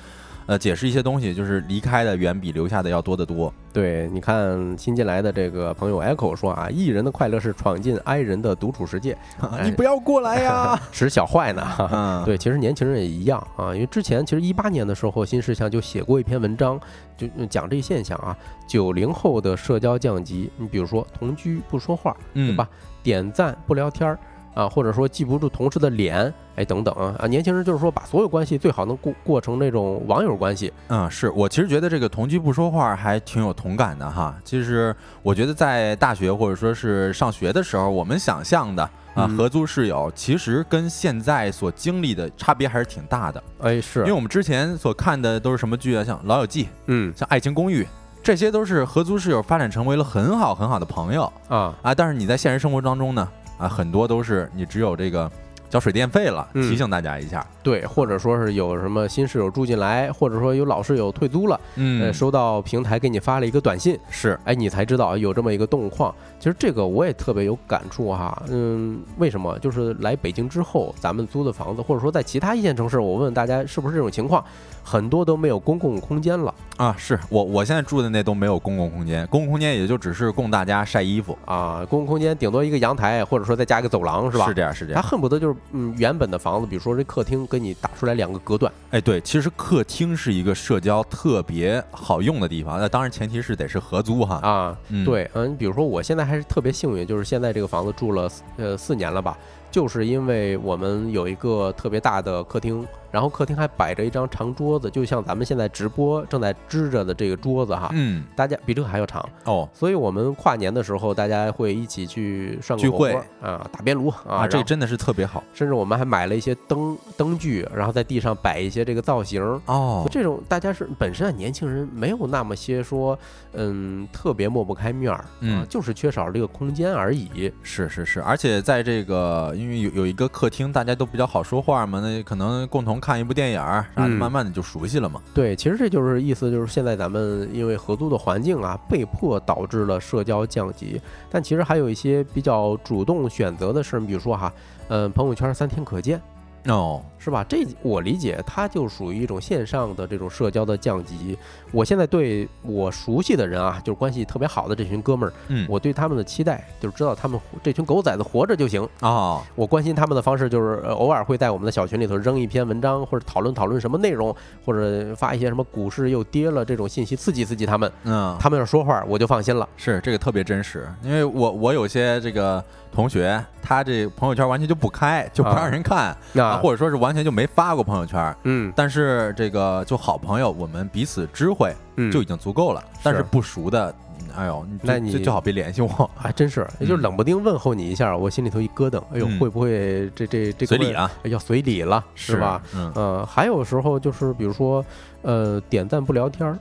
[0.47, 3.53] 呃，解释一些东西，就是离开的远比留下的要多得多。
[3.71, 9.15] 对，你看新进来的这个朋友 Echo 说啊，艺人的快乐是闯进 I 人的独处世界，
[9.63, 11.63] 你不要过来呀， 使小坏呢。
[12.25, 16.77] 对，其实年轻人也一样啊，因为之前其实一八年的时候，新事项就写过一篇文章，
[17.15, 18.35] 就讲这现象啊，
[18.67, 20.51] 九零后的社交降级。
[20.57, 22.67] 你比如说同居不说话，对吧？
[23.03, 24.17] 点赞不聊天儿。
[24.53, 30.73] 啊，或者说记不住同事的脸，哎，等等啊，年轻人就是说把所有关系最好能过过成那种网友关系。
[30.89, 34.35] 嗯，是我其实觉得这个同居不说话还挺有同感的哈。
[34.43, 34.93] 其实
[35.23, 43.41] 我觉得在大学或者说是上学的时候，我们想象的啊合租室友，其实跟现在所经历的差别还是挺大的。
[43.61, 46.03] 哎，是因为我们之前所看的都是什么剧啊？
[46.03, 47.83] 像《老友记》，嗯，像《爱情公寓》，
[48.23, 51.95] 这些都是合租室友发展成为了很好很好的朋友啊啊！
[51.95, 53.27] 但是你在现实生活当中呢？
[53.57, 55.29] 啊，很多都是你只有这个
[55.69, 57.45] 交水电费了，提醒大家一下。
[57.63, 66.13] 对，或者说是有什么新室友住进来，或者说有老室友退租了，嗯，收到平台给你发了一个短信，是，哎，你才知道有这么一个动况。
[66.39, 69.57] 其实这个我也特别有感触哈，嗯，为什么？
[69.59, 74.43] 就是来北京之后，咱们租的房子，或者说在其他一线城市，我问大家是不是这种情况？
[74.83, 76.95] 很多都没有公共空间了啊。
[76.97, 81.85] 是我我现在住的那都没有公共空间，公共空间也就只是供大家晒衣服啊。
[81.89, 84.47] 公共空间顶多一个阳台，或者说再加一个走廊，是吧？
[84.47, 85.01] 是这样，是这样。
[85.01, 88.71] 他恨不得就是嗯，原本的房子，比如说这客厅，给你打出来两个隔断。
[88.89, 94.35] 哎，对，其实客厅是一个社交特别好用的地方，那当然前提是得是合租哈。
[94.41, 99.37] 啊，对，嗯，比如说我现在还是特别幸运，就是现在这个房子住了呃四年了吧。
[99.69, 102.85] 就是因为我们有一个特别大的客厅。
[103.11, 109.67] 然后客厅还摆着一张长桌子，就像咱们现在直播正在支着的这个桌子哈，嗯，大家比这个还要长哦。
[109.73, 115.43] 所以我们跨年的时候，大家会一起去涮聚会啊，打边炉啊，这真的是特别好。
[115.53, 120.07] 甚至我们还买了一些灯灯具，然后在地上摆一些这个造型哦。
[120.09, 123.17] 这种大家是本身啊，年轻人没有那么些说，
[123.53, 127.51] 嗯，特别抹不开面儿，嗯，就是缺少这个空间而已。
[127.61, 133.85] 是是是，而且在这个因为有有一个客厅，大家都比较好说话嘛，那可能共同看一部电影儿。
[133.95, 135.19] 然后慢慢的就熟悉了嘛。
[135.33, 141.01] 对，其实这就是意思，就是现在咱们因为合租的环境啊，被迫导致了社交降级。
[141.29, 144.53] 但其实还有一些比较主动选择的事，比如说哈，
[144.87, 146.21] 嗯，朋友圈三天可见。
[146.67, 147.45] 哦，是吧？
[147.47, 151.37] 这我理解，它就属于一种线上的这种社交的降级。
[151.71, 159.39] 我现在对我熟悉的人啊，就是关系特别好的这群哥们儿，嗯，我对他们的期待就是知道他们这群狗崽子活着就行啊。
[159.53, 167.91] 我关心他们的方式就是偶尔会在我们的小群里头扔一篇文章，或者讨论讨论什么内容，或者发一些什么股市又跌了这种信息，刺激刺激他们。
[168.03, 169.69] 嗯，他们要说话，我就放心了。
[169.77, 176.17] 是这个特别真实，因为我我有些这个同学，他这朋友圈完全就不开，就不让人看。
[176.61, 181.73] 或者说是完全就没发过朋友圈，嗯，但是这个就好朋友，我们彼此知会
[182.11, 182.83] 就已经足够了。
[183.03, 183.93] 但是不熟的，
[184.35, 191.11] 哎呦，那你最好别联系我，还真是，也就冷不丁问候你一下，我心里头一咯噔，哎呦，会不会这这这随礼啊？
[191.23, 192.61] 要随礼了，是吧？
[192.75, 194.83] 嗯，还有时候就是比如说，
[195.21, 196.57] 呃，点赞不聊天儿。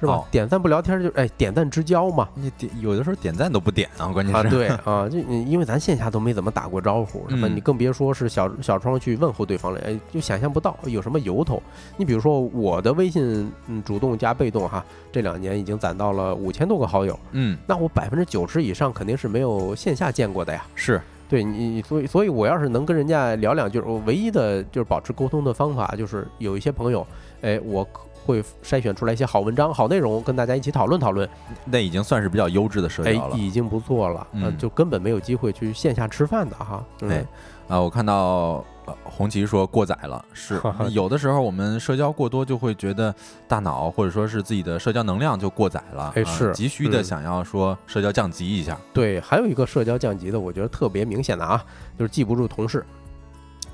[0.00, 0.24] 是吧？
[0.30, 2.26] 点赞不聊天就哎，点赞之交嘛。
[2.34, 7.46] 你点有的时候点赞都不点啊，关键是啊，对啊，就因为咱线下都没怎么打过招呼，是吧？
[7.46, 11.62] 你更别说是小小窗去问候对方了，哎，就想象不到有什么由头。
[11.98, 14.82] 你比如说我的微信，嗯，主动加被动哈，
[15.12, 20.64] 这两年已经攒到了五千多个好友，嗯，那我百分之九十以上肯定是没有线下见过的呀。
[20.74, 20.98] 是
[21.28, 27.06] 对你，所以所以我要是能跟人家聊两句，我唯一的就是保持沟通的方法就是有一些朋友，
[27.42, 27.86] 哎，我。
[28.24, 31.28] 会筛选出来一些好文章、好内容，跟大家一起讨论讨论。
[31.64, 34.26] 那已经算是比较优质的社交了，已经不错了。
[34.32, 36.84] 嗯，就根本没有机会去线下吃饭的哈。
[37.02, 37.24] 哎，
[37.68, 38.64] 啊，我看到
[39.04, 40.60] 红旗说过载了，是
[40.90, 43.14] 有的时候我们社交过多，就会觉得
[43.48, 48.76] 大脑或者说是自己的社交能量就过载了，哎，是急需的想要说社交降级一下。
[48.92, 51.64] 对，还有一个社交降级的，我觉得特别明显的啊，
[51.98, 52.84] 就是记不住同事。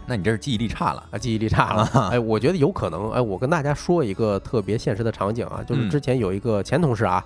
[0.07, 1.19] 那你这是记忆力差了啊！
[1.19, 1.85] 记忆力差了。
[2.13, 3.11] 哎，我觉得有可能。
[3.11, 7.25] 哎，我跟大家说一个特别现实的场景啊，就是之前有一个前同事啊，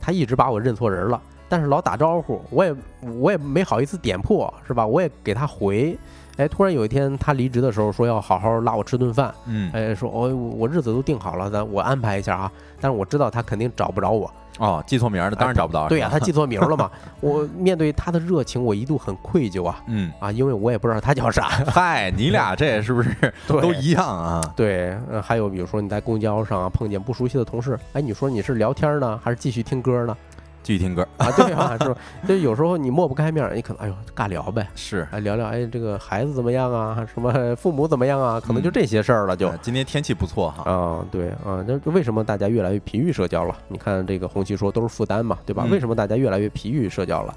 [0.00, 2.74] 他一直把我认错人了，但是老打招呼，我也
[3.18, 4.86] 我也没好意思点破，是吧？
[4.86, 5.98] 我也给他回。
[6.36, 9.34] 哎，突然有一天他离职的时候说要好好拉我吃顿饭。
[9.46, 9.70] 嗯。
[9.72, 12.52] 哎，说我我日子都定好了，咱我安排一下啊。
[12.80, 14.32] 但是我知道他肯定找不着我。
[14.58, 15.88] 哦，记错名了，当然找不到。
[15.88, 16.90] 对呀， 他记错名了嘛。
[17.20, 19.82] 我面对他的热情，我一度很愧疚啊。
[19.86, 21.48] 嗯啊，因为我也不知道他叫啥。
[21.72, 23.10] 嗨，你俩这是不是
[23.46, 24.42] 都一样啊？
[24.56, 30.16] 对，还有比如说你在公交上啊碰见不熟悉的同事，哎，你说你是聊天呢，还是继续听歌呢？
[30.62, 31.96] 继续听歌啊，对啊，是吧？
[32.28, 37.06] 就有时候你抹不开面，你可能哎呦尬聊呗，是，哎聊聊，哎这个孩子怎么样啊？
[37.12, 38.40] 什么父母怎么样啊？
[38.40, 39.36] 可能就这些事儿了。
[39.36, 40.70] 就今天天气不错哈。
[40.70, 43.56] 啊，对啊，那为什么大家越来越疲于社交了？
[43.68, 45.66] 你看这个红旗说都是负担嘛，对吧？
[45.70, 47.34] 为什么大家越来越疲于社交了？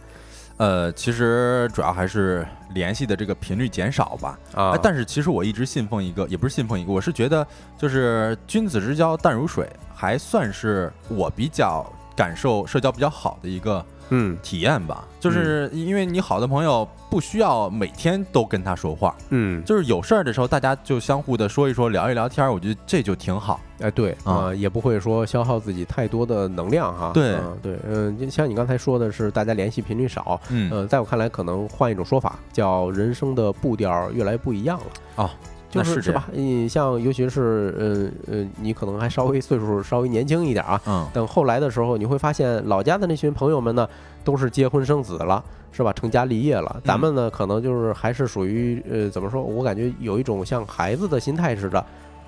[0.57, 2.45] 呃，其实主要还是
[2.75, 4.37] 联系的这个频率减少吧。
[4.53, 7.45] 啊，但是其实我一直信奉一个，也不是信奉一个，我是觉得
[7.75, 11.83] 就是君子之交淡如水，还算是我比较
[12.15, 13.85] 感受社交比较好的一个。
[14.09, 23.59] 嗯，体验吧，就是因为你好的朋友不需要每天都跟他说话，嗯，就是有事儿的时候大家就相互的说一说，聊一聊天，我觉得这就挺好。
[23.79, 27.11] 哎，对啊，也不会说消耗自己太多的能量哈。
[27.11, 34.85] 对，对，嗯，像你刚才说的是大家联系频率少，嗯，在我看来可能换一种说法，叫人生的步调越来越不一样了。
[35.15, 35.29] 哦。
[35.73, 36.27] 就是是吧？
[36.31, 40.81] 你像尤其是呃呃，你可能还稍微岁数稍微年轻一点啊。
[40.85, 41.07] 嗯。
[41.13, 43.87] 等后来的时候，你会发现老家的那群朋友们呢，
[44.23, 45.91] 都是结婚生子了，是吧？
[45.93, 46.81] 成家立业了。
[46.83, 49.41] 咱们呢，可能就是还是属于呃，怎么说？
[49.41, 51.83] 我感觉有一种像孩子的心态似的。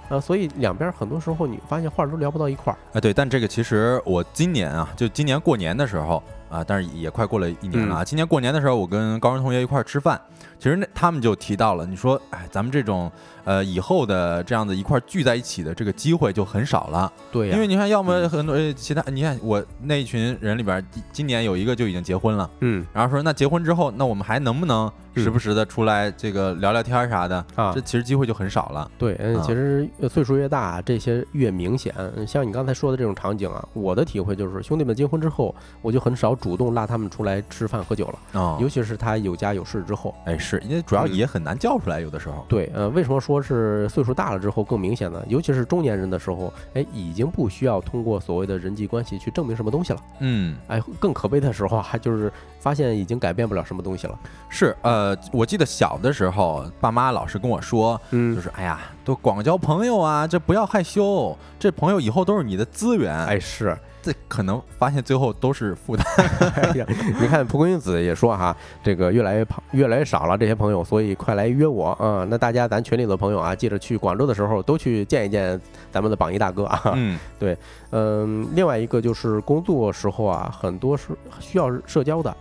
[0.08, 2.78] 呃，所以两边很多时候你发现话都聊不到一块儿。
[2.94, 3.12] 哎，对。
[3.12, 8.04] 但这个其实我今年啊，就今年过年的时候，啊，但是也快过了一年了啊。
[8.04, 10.20] 今年过年的时候，我跟高中同学一块儿吃饭，
[10.58, 13.12] 其实那他们就提到了，你说，哎，咱们这种
[13.44, 17.12] 呃以后的这样子一块儿聚在一起的这个机会就很少了。
[17.32, 27.44] 对呀、因为你看，要么很多呃其他，你看我那一群人里边，今今年有一个就已经结婚了，嗯然后说那结婚之后，那我们还能不能嗯时不时的出来这个聊聊天啥的？
[27.56, 28.90] 啊这其实机会就很少了。
[28.98, 31.94] 对，嗯，啊其实呃岁数越大，这些越明显。
[31.98, 40.14] 嗯像你刚才说的这种场景啊，我的体会就是，兄弟们结婚之后，我就很少主动拉他们出来吃饭喝酒了，哦尤其是他有家有室之后。
[40.26, 42.46] 哎，是因为主要嗯也很难叫出来，有的时候。
[42.48, 45.24] 对，呃，为什么说是岁数大了之后更明显呢？
[45.28, 50.00] 尤其是中年人的时候，哎，已经不需要通过所谓的人际关系去证明什么东西了。
[50.20, 52.32] 嗯，哎，更可悲的时候还就是
[52.66, 54.20] 发现已经改变不了什么东西了。
[54.50, 63.16] 是，呃，我记得小的时候，爸妈老是跟我说，嗯就嗯，是哎呀，都广交朋友啊，这不要害羞，这朋友以后都是你的资源。
[63.16, 66.04] 哎，是，这可能发现最后都是负担。
[66.56, 66.86] 哎呀，
[67.22, 72.28] 你看蒲公英子也说哈，这个越来越胖，越来越少了这些朋友，所以快来约我啊、嗯！
[72.32, 75.62] 那大家咱群里的朋友啊，记着去广州的时候都去见一见
[75.92, 76.82] 咱们的榜一大哥啊。
[76.96, 77.20] 嗯，
[77.92, 81.10] 嗯，另外一个就是工作时候啊，很多是
[81.40, 82.36] 需要社交的，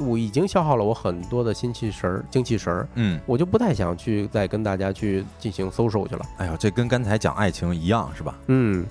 [0.00, 6.24] 我已经消耗了我很多的心气神儿、精气神儿，嗯，我就不太想去再跟大家去进行 social 去了。
[6.38, 8.34] 哎呦，这跟刚才讲爱情一样，是吧？
[8.46, 8.86] 嗯，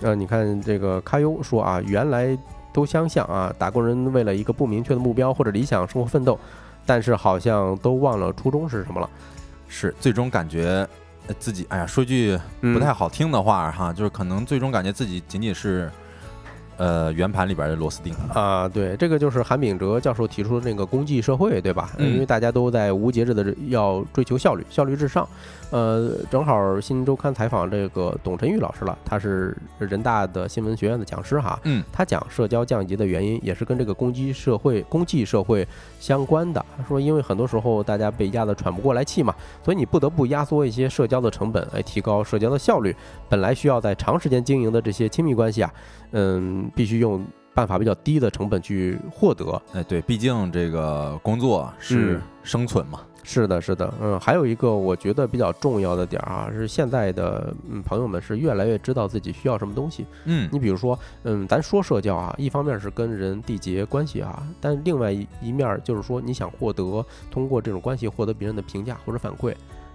[0.00, 2.36] 呃，你看这个卡优说啊，原来
[2.72, 6.38] 都相像啊，打工人为了一个不明确的目标或者理想生活奋斗，
[6.84, 9.08] 但是好像都忘了初衷是什么了。
[9.68, 10.86] 是，最终感觉
[11.26, 15.90] 呃自己，哎呀，说句嗯不太好听的话哈，就是可能最终感觉自己仅仅是，
[16.76, 18.14] 呃，圆盘里边的螺丝钉。
[18.32, 21.90] 啊，对，这个就是韩炳哲教授提出的那个功绩社会，对吧？
[21.98, 25.28] 嗯因为大家都在无节制的要追求效率，效率至上。
[25.74, 31.58] 呃，正好《新周刊》采访这个董晨玉老师了，他是人大的新闻学院的讲师哈。
[31.64, 35.66] 嗯，他讲社交降级的原因，也是跟这个攻击社会、攻击社会
[35.98, 36.64] 相关的。
[36.76, 42.94] 他说，因为很多时候大家被压得喘不过来气嘛，所以你不得不压缩一些社交的成本，来提高社交的效率。
[43.28, 45.74] 本来需要在长时间经营的这些亲密关系啊，
[46.12, 49.60] 嗯，必须用办法比较低的成本去获得。
[49.72, 53.00] 哎，对，毕竟这个工作是嗯生存嘛。
[53.26, 60.06] 是的，是的，嗯，还有一个我觉得比较重要的点儿啊，是现在的嗯朋友们是越来越知道自己需要什么东西。
[60.26, 69.54] 嗯你比如说，嗯，咱说社交啊，一方面是跟人缔结关系啊，但另外一一面儿就是说，你想获得通过这种关系获得别人的评价或者反馈，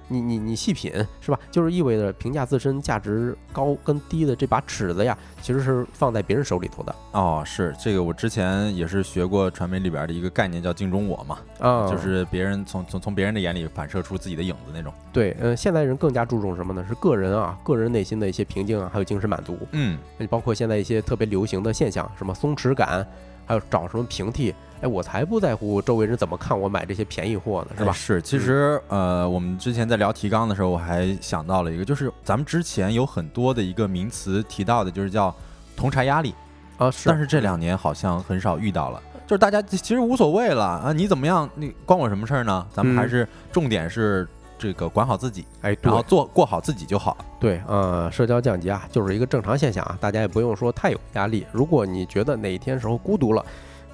[0.10, 0.92] 你你你细品
[1.22, 1.40] 是吧？
[1.50, 14.92] 就是意味着评价自身价值高跟低的这把尺子呀，其实是放在别人手里头的哦，是这个，我之前也是学过传媒里边的一个概念，叫镜中我嘛，啊，就是别人从从从别人的眼里反射出自己的影子那种。
[15.14, 16.84] 对，嗯、现在人更加注重什么呢？
[16.88, 19.58] 是个人啊，个人内心的一些平静啊，还有精神满足。
[19.72, 19.98] 嗯，
[20.30, 23.06] 包括现在一些特别流行的现象，什么松弛感，
[23.46, 27.92] 还有找什么平替，哎，我才不在乎周围人怎么看我买这些便宜货呢，是吧？
[27.92, 35.34] 哎是，其实呃，我们之前在聊提纲的时候，我还想到了一个，就是咱们之前有很多的一个名词提到的，就是叫
[35.76, 36.34] 同柴压力，
[36.78, 39.02] 啊，是，但是这两年好像很少遇到了。
[39.28, 42.66] 就是大家其实无所谓了啊，你怎么样，你关我什么事儿呢？
[42.74, 44.28] 咱们还嗯是重点是
[44.58, 47.26] 这个管好自己，哎，对然后做过好自己就好了。
[47.40, 51.46] 对，呃，社交降级啊，就是一个正常现象啊，大家也不用说太有压力。
[51.52, 53.46] 如果你觉得哪一天时候孤独了，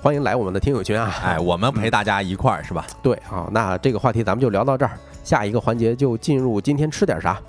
[0.05, 2.85] 欢迎来我们的听友群啊，哎，我们陪大家一块儿是吧？
[3.01, 4.91] 对啊，那这个话题咱们就聊到这儿，
[5.23, 7.41] 下一个环节就进入今天吃点啥。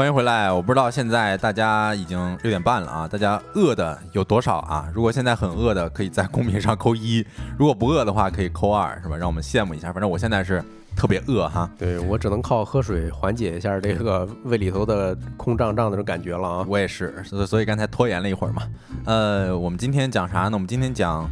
[0.00, 0.50] 欢迎回来！
[0.50, 4.88] 我不知道现在大家已经六点半了啊，大家饿的有多少啊？
[4.94, 7.22] 如果现在很饿的，可以在公屏上扣一；
[7.58, 9.16] 如果不饿的话，可以扣二，是吧？
[9.18, 9.92] 让我们羡慕一下。
[9.92, 10.64] 反正我现在是
[10.96, 11.70] 特别饿哈。
[11.76, 16.66] 对我只能靠喝水缓解一下这个胃里头的空胀胀的这种感觉了啊。
[16.66, 18.62] 我也是，所所以刚才拖延了一会儿嘛。
[19.04, 20.52] 呃，我们今天讲啥呢？
[20.54, 21.28] 我们今天讲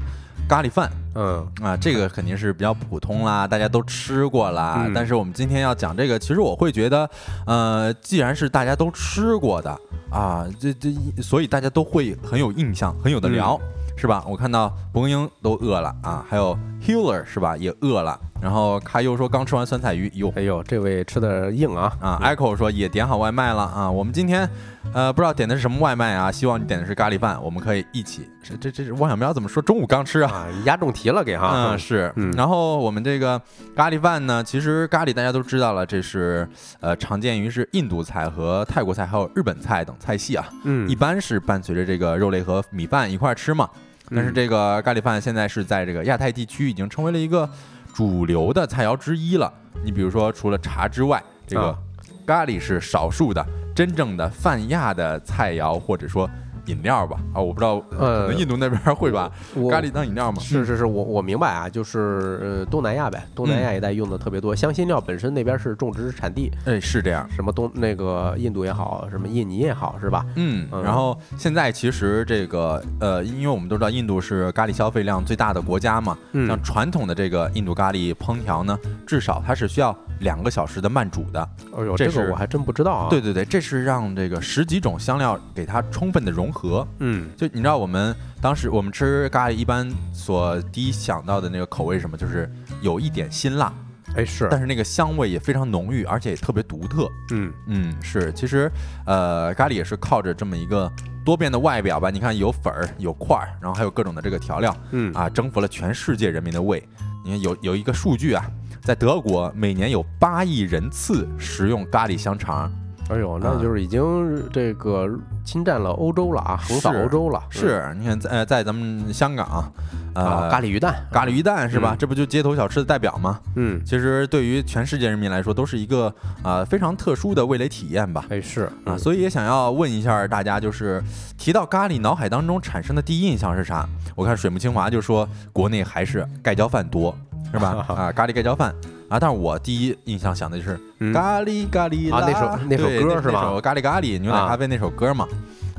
[0.48, 4.84] 咖喱饭嗯啊，这个肯定是比较普通啦，大家都吃过啦。
[4.86, 7.08] 嗯但是我们今天要讲这个，其实我会觉得，
[7.46, 9.70] 呃，既然是大家都吃过的
[10.10, 10.90] 啊，这这
[11.22, 13.60] 所以大家都会很有印象，很有的聊。
[14.00, 14.24] 是吧？
[14.28, 18.16] 我看到蒲公英都饿了啊，还有 Healer 是吧，也饿了。
[18.40, 21.92] 然后卡又说刚吃完酸菜鱼，哟哎呦，这位吃的硬啊！
[22.00, 24.48] 啊，Echo 说也点好外卖了啊，我们今天
[24.92, 28.28] 呃不知道点的是什么外卖啊，希望你点的是咖喱饭，我们可以一起。
[28.42, 30.32] 这这这汪小喵怎么说中午刚吃啊？
[30.32, 31.72] 啊，压重题了给哈。
[31.72, 33.40] 嗯，是，嗯然后我们这个
[33.74, 36.48] 咖喱饭呢，其实咖喱大家都知道了，这是
[36.80, 43.68] 呃常见于是印度菜和泰国菜还有日本菜等菜系啊，嗯一般是伴随着这个肉类和米饭一块儿吃嘛。
[44.10, 47.50] 但是嗯这个咖喱饭现在是在这个亚太地区已经成为了一个
[47.98, 49.52] 主流的菜肴之一了。
[49.82, 51.78] 你比如说，除了茶之外，这个啊
[52.24, 53.44] 咖喱是少数的
[53.74, 56.30] 真正的泛亚的菜肴或者说
[56.68, 57.18] 饮料吧。
[57.34, 59.28] 啊，我不知道，可呃能印度那边会把
[59.70, 60.38] 咖喱当饮料吗？
[60.40, 64.54] 是是是，我我明白啊，就是呃东南亚呗，东南亚一带用的特别多。
[64.54, 67.28] 香辛料本身那边是种植产地，哎，是这样。
[67.30, 70.24] 什么东那个印度也好，什么印尼也好，是吧？
[70.36, 81.48] 嗯，嗯然后现在其实这个呃，因为我们都知道印度是咖喱消费量最大的国家嘛，嗯像传统的这个印度咖喱烹调呢，至少它是需要两个小时的慢煮的。
[81.76, 83.06] 哎呦，这个我还真不知道啊。
[83.08, 86.57] 对，对对，这是让这个十几种香料给它充分的融合。
[86.98, 92.16] 嗯就你知道，我们当时我们吃咖喱，一般所第一想到的那个口味是什么？
[92.16, 92.50] 就是
[92.80, 93.72] 有一点辛辣，
[94.16, 97.08] 哎是，但是那个香味也非常浓郁，而且也特别独特。
[97.32, 98.70] 嗯嗯，是，其实
[99.06, 100.90] 呃，咖喱也是靠着这么一个
[101.24, 102.10] 多变的外表吧。
[102.10, 106.82] 你看，有粉儿，有块儿，然后还有各种的这个调料嗯啊，征服了全世界人民的胃。
[107.24, 108.44] 你看有有一个数据啊，
[108.82, 112.72] 在德国每年有八亿人次食用咖喱香肠。
[113.08, 115.08] 哎呦，那啊就是已经这个
[115.44, 117.42] 侵占了欧洲了啊，横扫欧洲了。
[117.50, 119.72] 是，你看在呃在咱们香港
[120.14, 121.94] 呃，咖喱鱼蛋，咖喱鱼蛋是吧？
[121.94, 123.40] 嗯这不就街头小吃的代表吗？
[123.56, 128.24] 嗯，其实对于全世界人民来说，都是一个啊、非常特殊的味蕾体验吧。
[128.28, 131.02] 哎是啊，嗯所以也想要问一下大家，就是
[131.36, 133.88] 提到咖喱，脑海当中产生的第一印象是啥？
[134.16, 137.16] 我看水木清华就说国内还是盖浇饭多，
[137.52, 137.84] 是吧？
[137.88, 138.74] 啊，咖喱盖浇饭
[139.08, 141.12] 啊，但是我第一印象想的就是嗯。
[141.12, 143.42] 咖喱咖喱啊那首那首歌是吧？
[143.42, 144.48] 那首咖喱咖喱牛奶啊。
[144.48, 145.26] 咖啡那首歌嘛。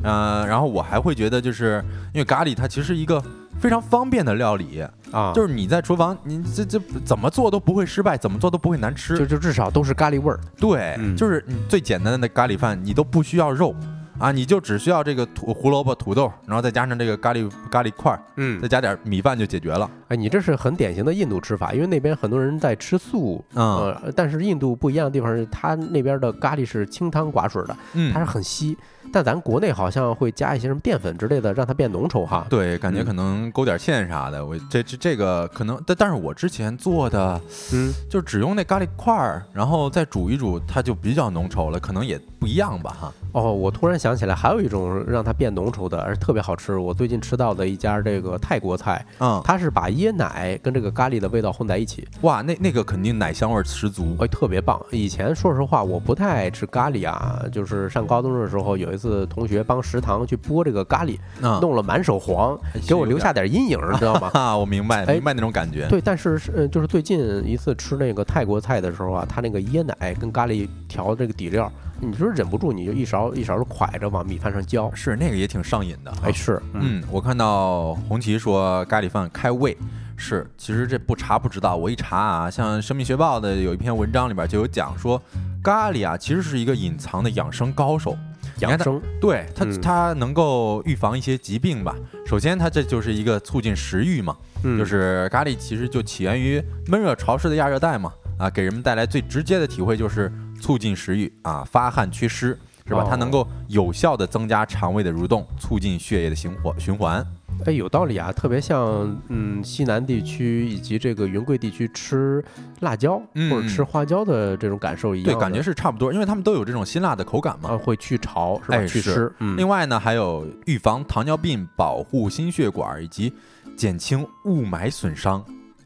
[0.01, 3.21] 嗯、然后我还会觉得，就是因为咖喱它其实是一个
[3.59, 9.17] 非常方便的料理，啊，就是你在厨房，你这这怎么做都不会失败，怎么做都不会难吃。
[9.17, 10.39] 就就至少都是咖喱味儿。
[10.57, 11.17] 对，嗯。
[11.17, 13.75] 就是你最简单的咖喱饭，你都不需要肉
[14.20, 19.89] 啊，你就只需要这个土胡萝卜、土豆，然后再加上这个咖喱咖喱块儿，嗯再加点米饭就解决了。
[20.09, 28.78] 哎，你这是很典型的印度吃法，因为那边很多人在吃素，嗯呃，但是印度不一样的地方是，它那边的咖喱是清汤寡水的，嗯它是很稀，
[29.13, 32.45] 但咱国内好像会加一些什么淀粉之类的，让它变浓稠哈。
[32.49, 37.39] 对，感觉嗯可能勾点芡啥的，我这这这个可能，但但是我之前做的
[37.72, 43.13] 嗯，就只用那咖喱块儿，然后再煮一煮，它就比较浓稠了，可能也不一样吧哈。
[43.32, 46.78] 哦，我突然想起来，还有一种让它变浓稠的，而且特别好吃。
[46.78, 54.16] 我最近吃到的一家这个泰国菜，嗯，它是把椰奶跟这个咖喱的味道混在一起，哇，那那个肯定奶香味儿十足。
[54.20, 54.80] 哎，特别棒。
[54.91, 64.32] 以前说实话，我不太爱吃咖喱啊，就是上高中的时候，有一次同学帮食堂去剥这个咖喱，嗯，弄了满手黄，哎给我留下点阴影，你知道吗？
[64.34, 65.88] 啊，我明白哎明白那种感觉。
[65.88, 71.72] 对，但是是呃，就是最近一次吃那个泰国菜的时候啊，它那个椰奶跟咖喱调这个底料，
[72.02, 74.91] 你就是忍不住你就一勺一勺的蒯着往米饭上浇。
[74.93, 76.20] 是那个也挺上瘾的哈。
[76.24, 79.78] 哎，是，嗯，我看到红旗说咖喱饭开胃，
[80.16, 85.22] 是，其实这不查不知道，我一查啊，像《生命学报》的有一篇文章里边就有讲说，
[85.64, 88.18] 咖喱啊其实是一个隐藏的养生高手，
[88.60, 91.95] 养生，对它嗯它能够预防一些疾病吧。
[92.26, 102.57] 首先，它这就是一个促进食欲嘛，嗯就是咖喱其实就起源于闷热潮湿的亚热带嘛，啊，给人们带来最直接的体会就是促进食欲啊，发汗祛湿。
[102.88, 103.05] 是吧？
[103.07, 107.24] 它能够有效的增加肠胃的蠕动，促进血液的循环循环。
[107.64, 112.43] 哎，有道理啊，特别像嗯西南地区以及这个云贵地区吃
[112.80, 117.70] 辣椒、嗯或者吃花椒的这种感受一样对，感觉是差不多，因为他们都有这种辛辣的口感嘛。
[117.70, 118.78] 啊会去潮是吧？
[118.78, 123.32] 哎去湿，嗯，另外呢，还有预防糖尿病、保护心血管以及
[123.78, 125.45] 减轻雾霾损伤。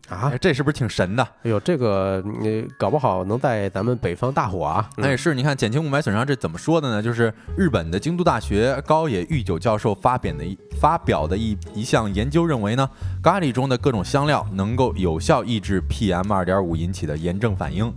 [0.10, 1.24] 啊哎，这是不是挺神的？
[1.44, 4.90] 哎呦，这个你搞不好能在咱们北方大火啊！
[4.98, 7.02] 嗯哎，是，你看减轻雾霾损伤，这怎么说的呢？
[7.02, 12.90] 就是日本的京都大学高野裕久教授发表的一发表的一一项研究认为呢，
[13.24, 17.92] 咖喱中的各种香料能够有效抑制 PM 二点五引起的炎症反应，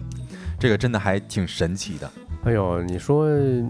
[0.61, 2.11] 这个真的还挺神奇的。
[2.47, 3.65] 哎呦，你说，呃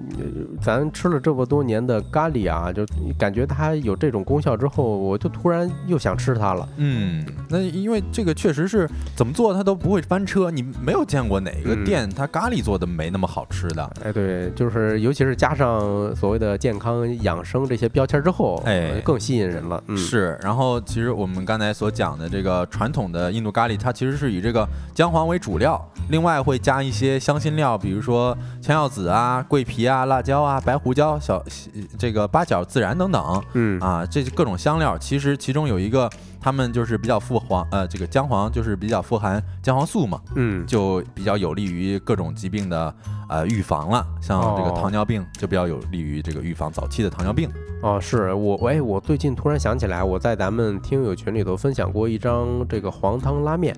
[0.61, 2.85] 咱吃了这么多年的咖喱啊，就
[3.19, 6.69] 感觉它有这种功效之后，我就突然又想吃它了。
[6.77, 13.91] 嗯，那因为这个确实是怎么做它都不会翻车，你没有见过哪个嗯店它咖喱做的没那么好吃的。
[14.05, 19.83] 哎，对，就是尤其是加上所谓的健康养生这些标签之后，哎呃更吸引人了。
[19.87, 28.37] 嗯，是，然后其实我们刚才所讲的这个传统的印度咖喱，它其实是以这个姜黄为主料，另外会加一些香辛料，比如说
[28.67, 31.41] 香药子啊、桂皮啊、辣椒啊、白胡椒、小
[31.97, 36.11] 这个八角、孜然等等嗯啊，这各种香料，其实其中有一个，
[36.41, 42.93] 他们就是比较富黄，呃，这个姜黄就是比较富含姜黄素嘛，嗯，就比较有利于各种疾病的
[43.29, 47.49] 呃预防了，像这个哦糖尿病就比较有利于这个预防早期的糖尿病。
[47.83, 53.77] 哦，是我，哎，我最近突然想起来，我在咱们听友群里头分享过一张这个黄汤拉面。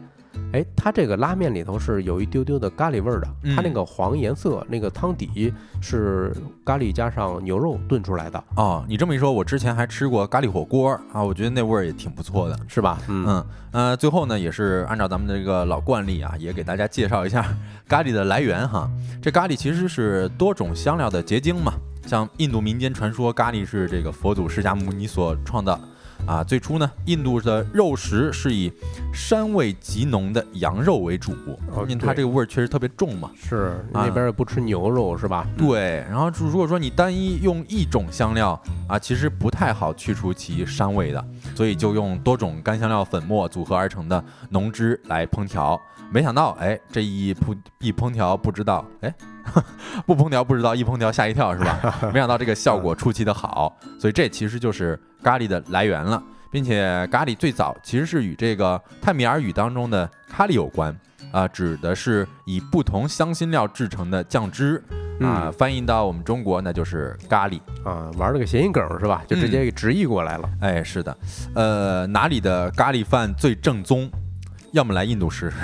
[0.53, 6.34] 哎，它这个拉面里头是有一丢丢的咖喱味儿的，它那嗯个黄颜色，那个汤底是
[6.64, 12.59] 咖喱加上牛肉炖出来的，哦，你这么一说，我之前还吃过咖喱火锅啊，我觉得那味儿也挺不错的。
[12.66, 12.99] 是吧？
[13.09, 17.45] 嗯嗯呃，最后呢，也是按照咱们的这个老惯例啊，也给大家介绍一下
[17.86, 18.91] 咖喱的来源哈。
[19.20, 21.74] 这咖喱其实是多种香料的结晶嘛，
[22.07, 25.78] 像印度民间传说，咖喱是这个佛祖释迦牟尼所创造。
[26.27, 28.71] 啊，最初呢，印度的肉食是以
[29.14, 31.33] 膻味极浓的羊肉为主，
[31.73, 33.31] 哦因为它这个味儿确实特别重嘛。
[33.35, 35.47] 是啊那边也不吃牛肉是吧？
[35.57, 45.81] 对，然后如果说你单一用一种香料啊，其实不太好去除其膻味的，所以就用多种干香料粉末组合而成的浓汁来烹调。
[46.11, 49.14] 没想到，哎，这一烹一烹调不知道，哎，
[50.07, 51.99] 不烹调不知道，一烹调吓一跳是吧？
[52.12, 60.96] 没想到这个效果出奇的好，所以这其实就是咖喱的来源了，并且咖喱最早其实是与这个泰米尔语当中的咖喱有关。
[61.30, 64.82] 啊、指的是以不同香辛料制成的酱汁，
[65.20, 67.61] 啊，嗯翻译到我们中国那就是咖喱。
[67.84, 69.22] 啊，玩了个谐音梗是吧？
[69.28, 70.49] 就直接给直译过来了。
[70.62, 71.14] 哎，是的，
[71.55, 74.11] 呃，哪里的咖喱饭最正宗？
[74.72, 75.57] 要么来印度试试，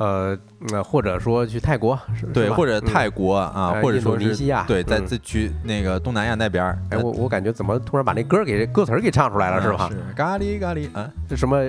[0.00, 0.34] 呃，
[0.70, 6.78] 那或者说去泰国，是对，或者嗯泰国啊，或者说是尼西亚对，在嗯自去那个东南亚那边儿。
[6.88, 9.90] 哎，呃我我感觉怎么突然把那歌给歌词儿给唱出来了，是吧？
[9.92, 11.62] 是咖喱咖喱啊，这什么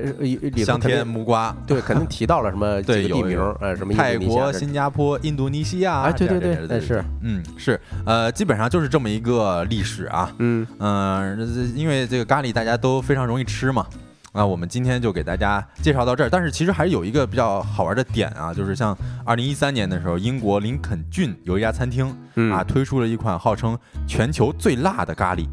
[0.64, 10.32] 香甜木瓜， 对，肯定提到了什么 对有几个地名，呃，什么泰国、新加坡、印度尼西亚，啊，对对对哎是，嗯，是，呃，基本上就是这么一个历史啊。
[10.38, 10.66] 嗯。
[10.80, 13.86] 嗯、因为这个咖喱大家都非常容易吃嘛，
[14.32, 16.30] 啊，我们今天就给大家介绍到这儿。
[16.30, 23.78] 但是其实还是有一个比较好玩的点啊，就是像二零一三年的时候，英国林肯郡有一家餐厅嗯啊，推出了一款号称
[24.08, 25.48] 全球最辣的咖喱。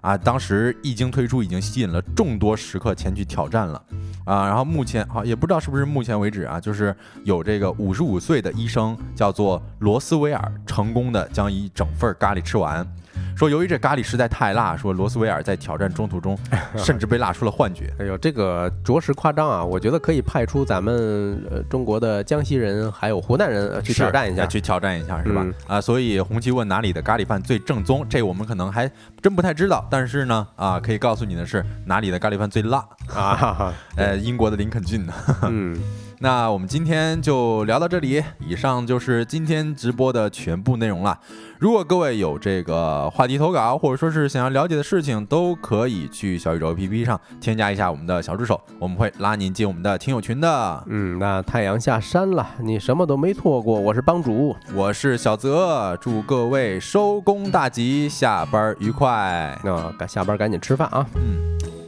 [0.00, 3.82] 啊，当时一经推出，已经吸引了众多食客前去挑战了，
[4.28, 12.86] 啊，然后目前好也不知道是不是目前为止啊，就是有这个五十五岁的医生叫做罗斯威尔，成功的将一整份咖喱吃完。
[13.34, 16.36] 说由于这咖喱实在太辣，说罗斯威尔在挑战中途中
[16.76, 17.92] 甚至被辣出了幻觉。
[17.98, 19.64] 哎呦，这个着实夸张啊！
[19.64, 24.46] 我觉得可以派出咱们呃中国的江西人还有湖南人呃去挑战一下哎。
[24.46, 25.54] 去挑战一下是吧嗯？
[25.68, 28.90] 啊，所以红旗问哪里的咖喱饭最正宗，这我们可能还
[29.22, 29.86] 真不太知道。
[29.88, 32.78] 但是呢，啊，可以告诉你的是哪里的咖喱饭最辣。
[33.14, 35.12] 啊哈哈，呃，英国的林肯郡呢。
[35.42, 35.76] 嗯，
[36.20, 41.18] 那我们今天就聊到这里，以上就是今天直播的全部内容了。
[41.58, 50.84] 如果各位有这个话题投稿，或者说是想要了解的事情，都可以去小宇宙 APP 上添加一下我们的小助手，我们会拉您进我们的听友群的。
[50.86, 53.78] 嗯，那太阳下山了，你什么都没错过。
[53.78, 59.58] 我是帮主，我是小泽，祝各位收工大吉，下班愉快。
[59.64, 61.04] 那、赶下班赶紧吃饭啊。
[61.16, 61.87] 嗯。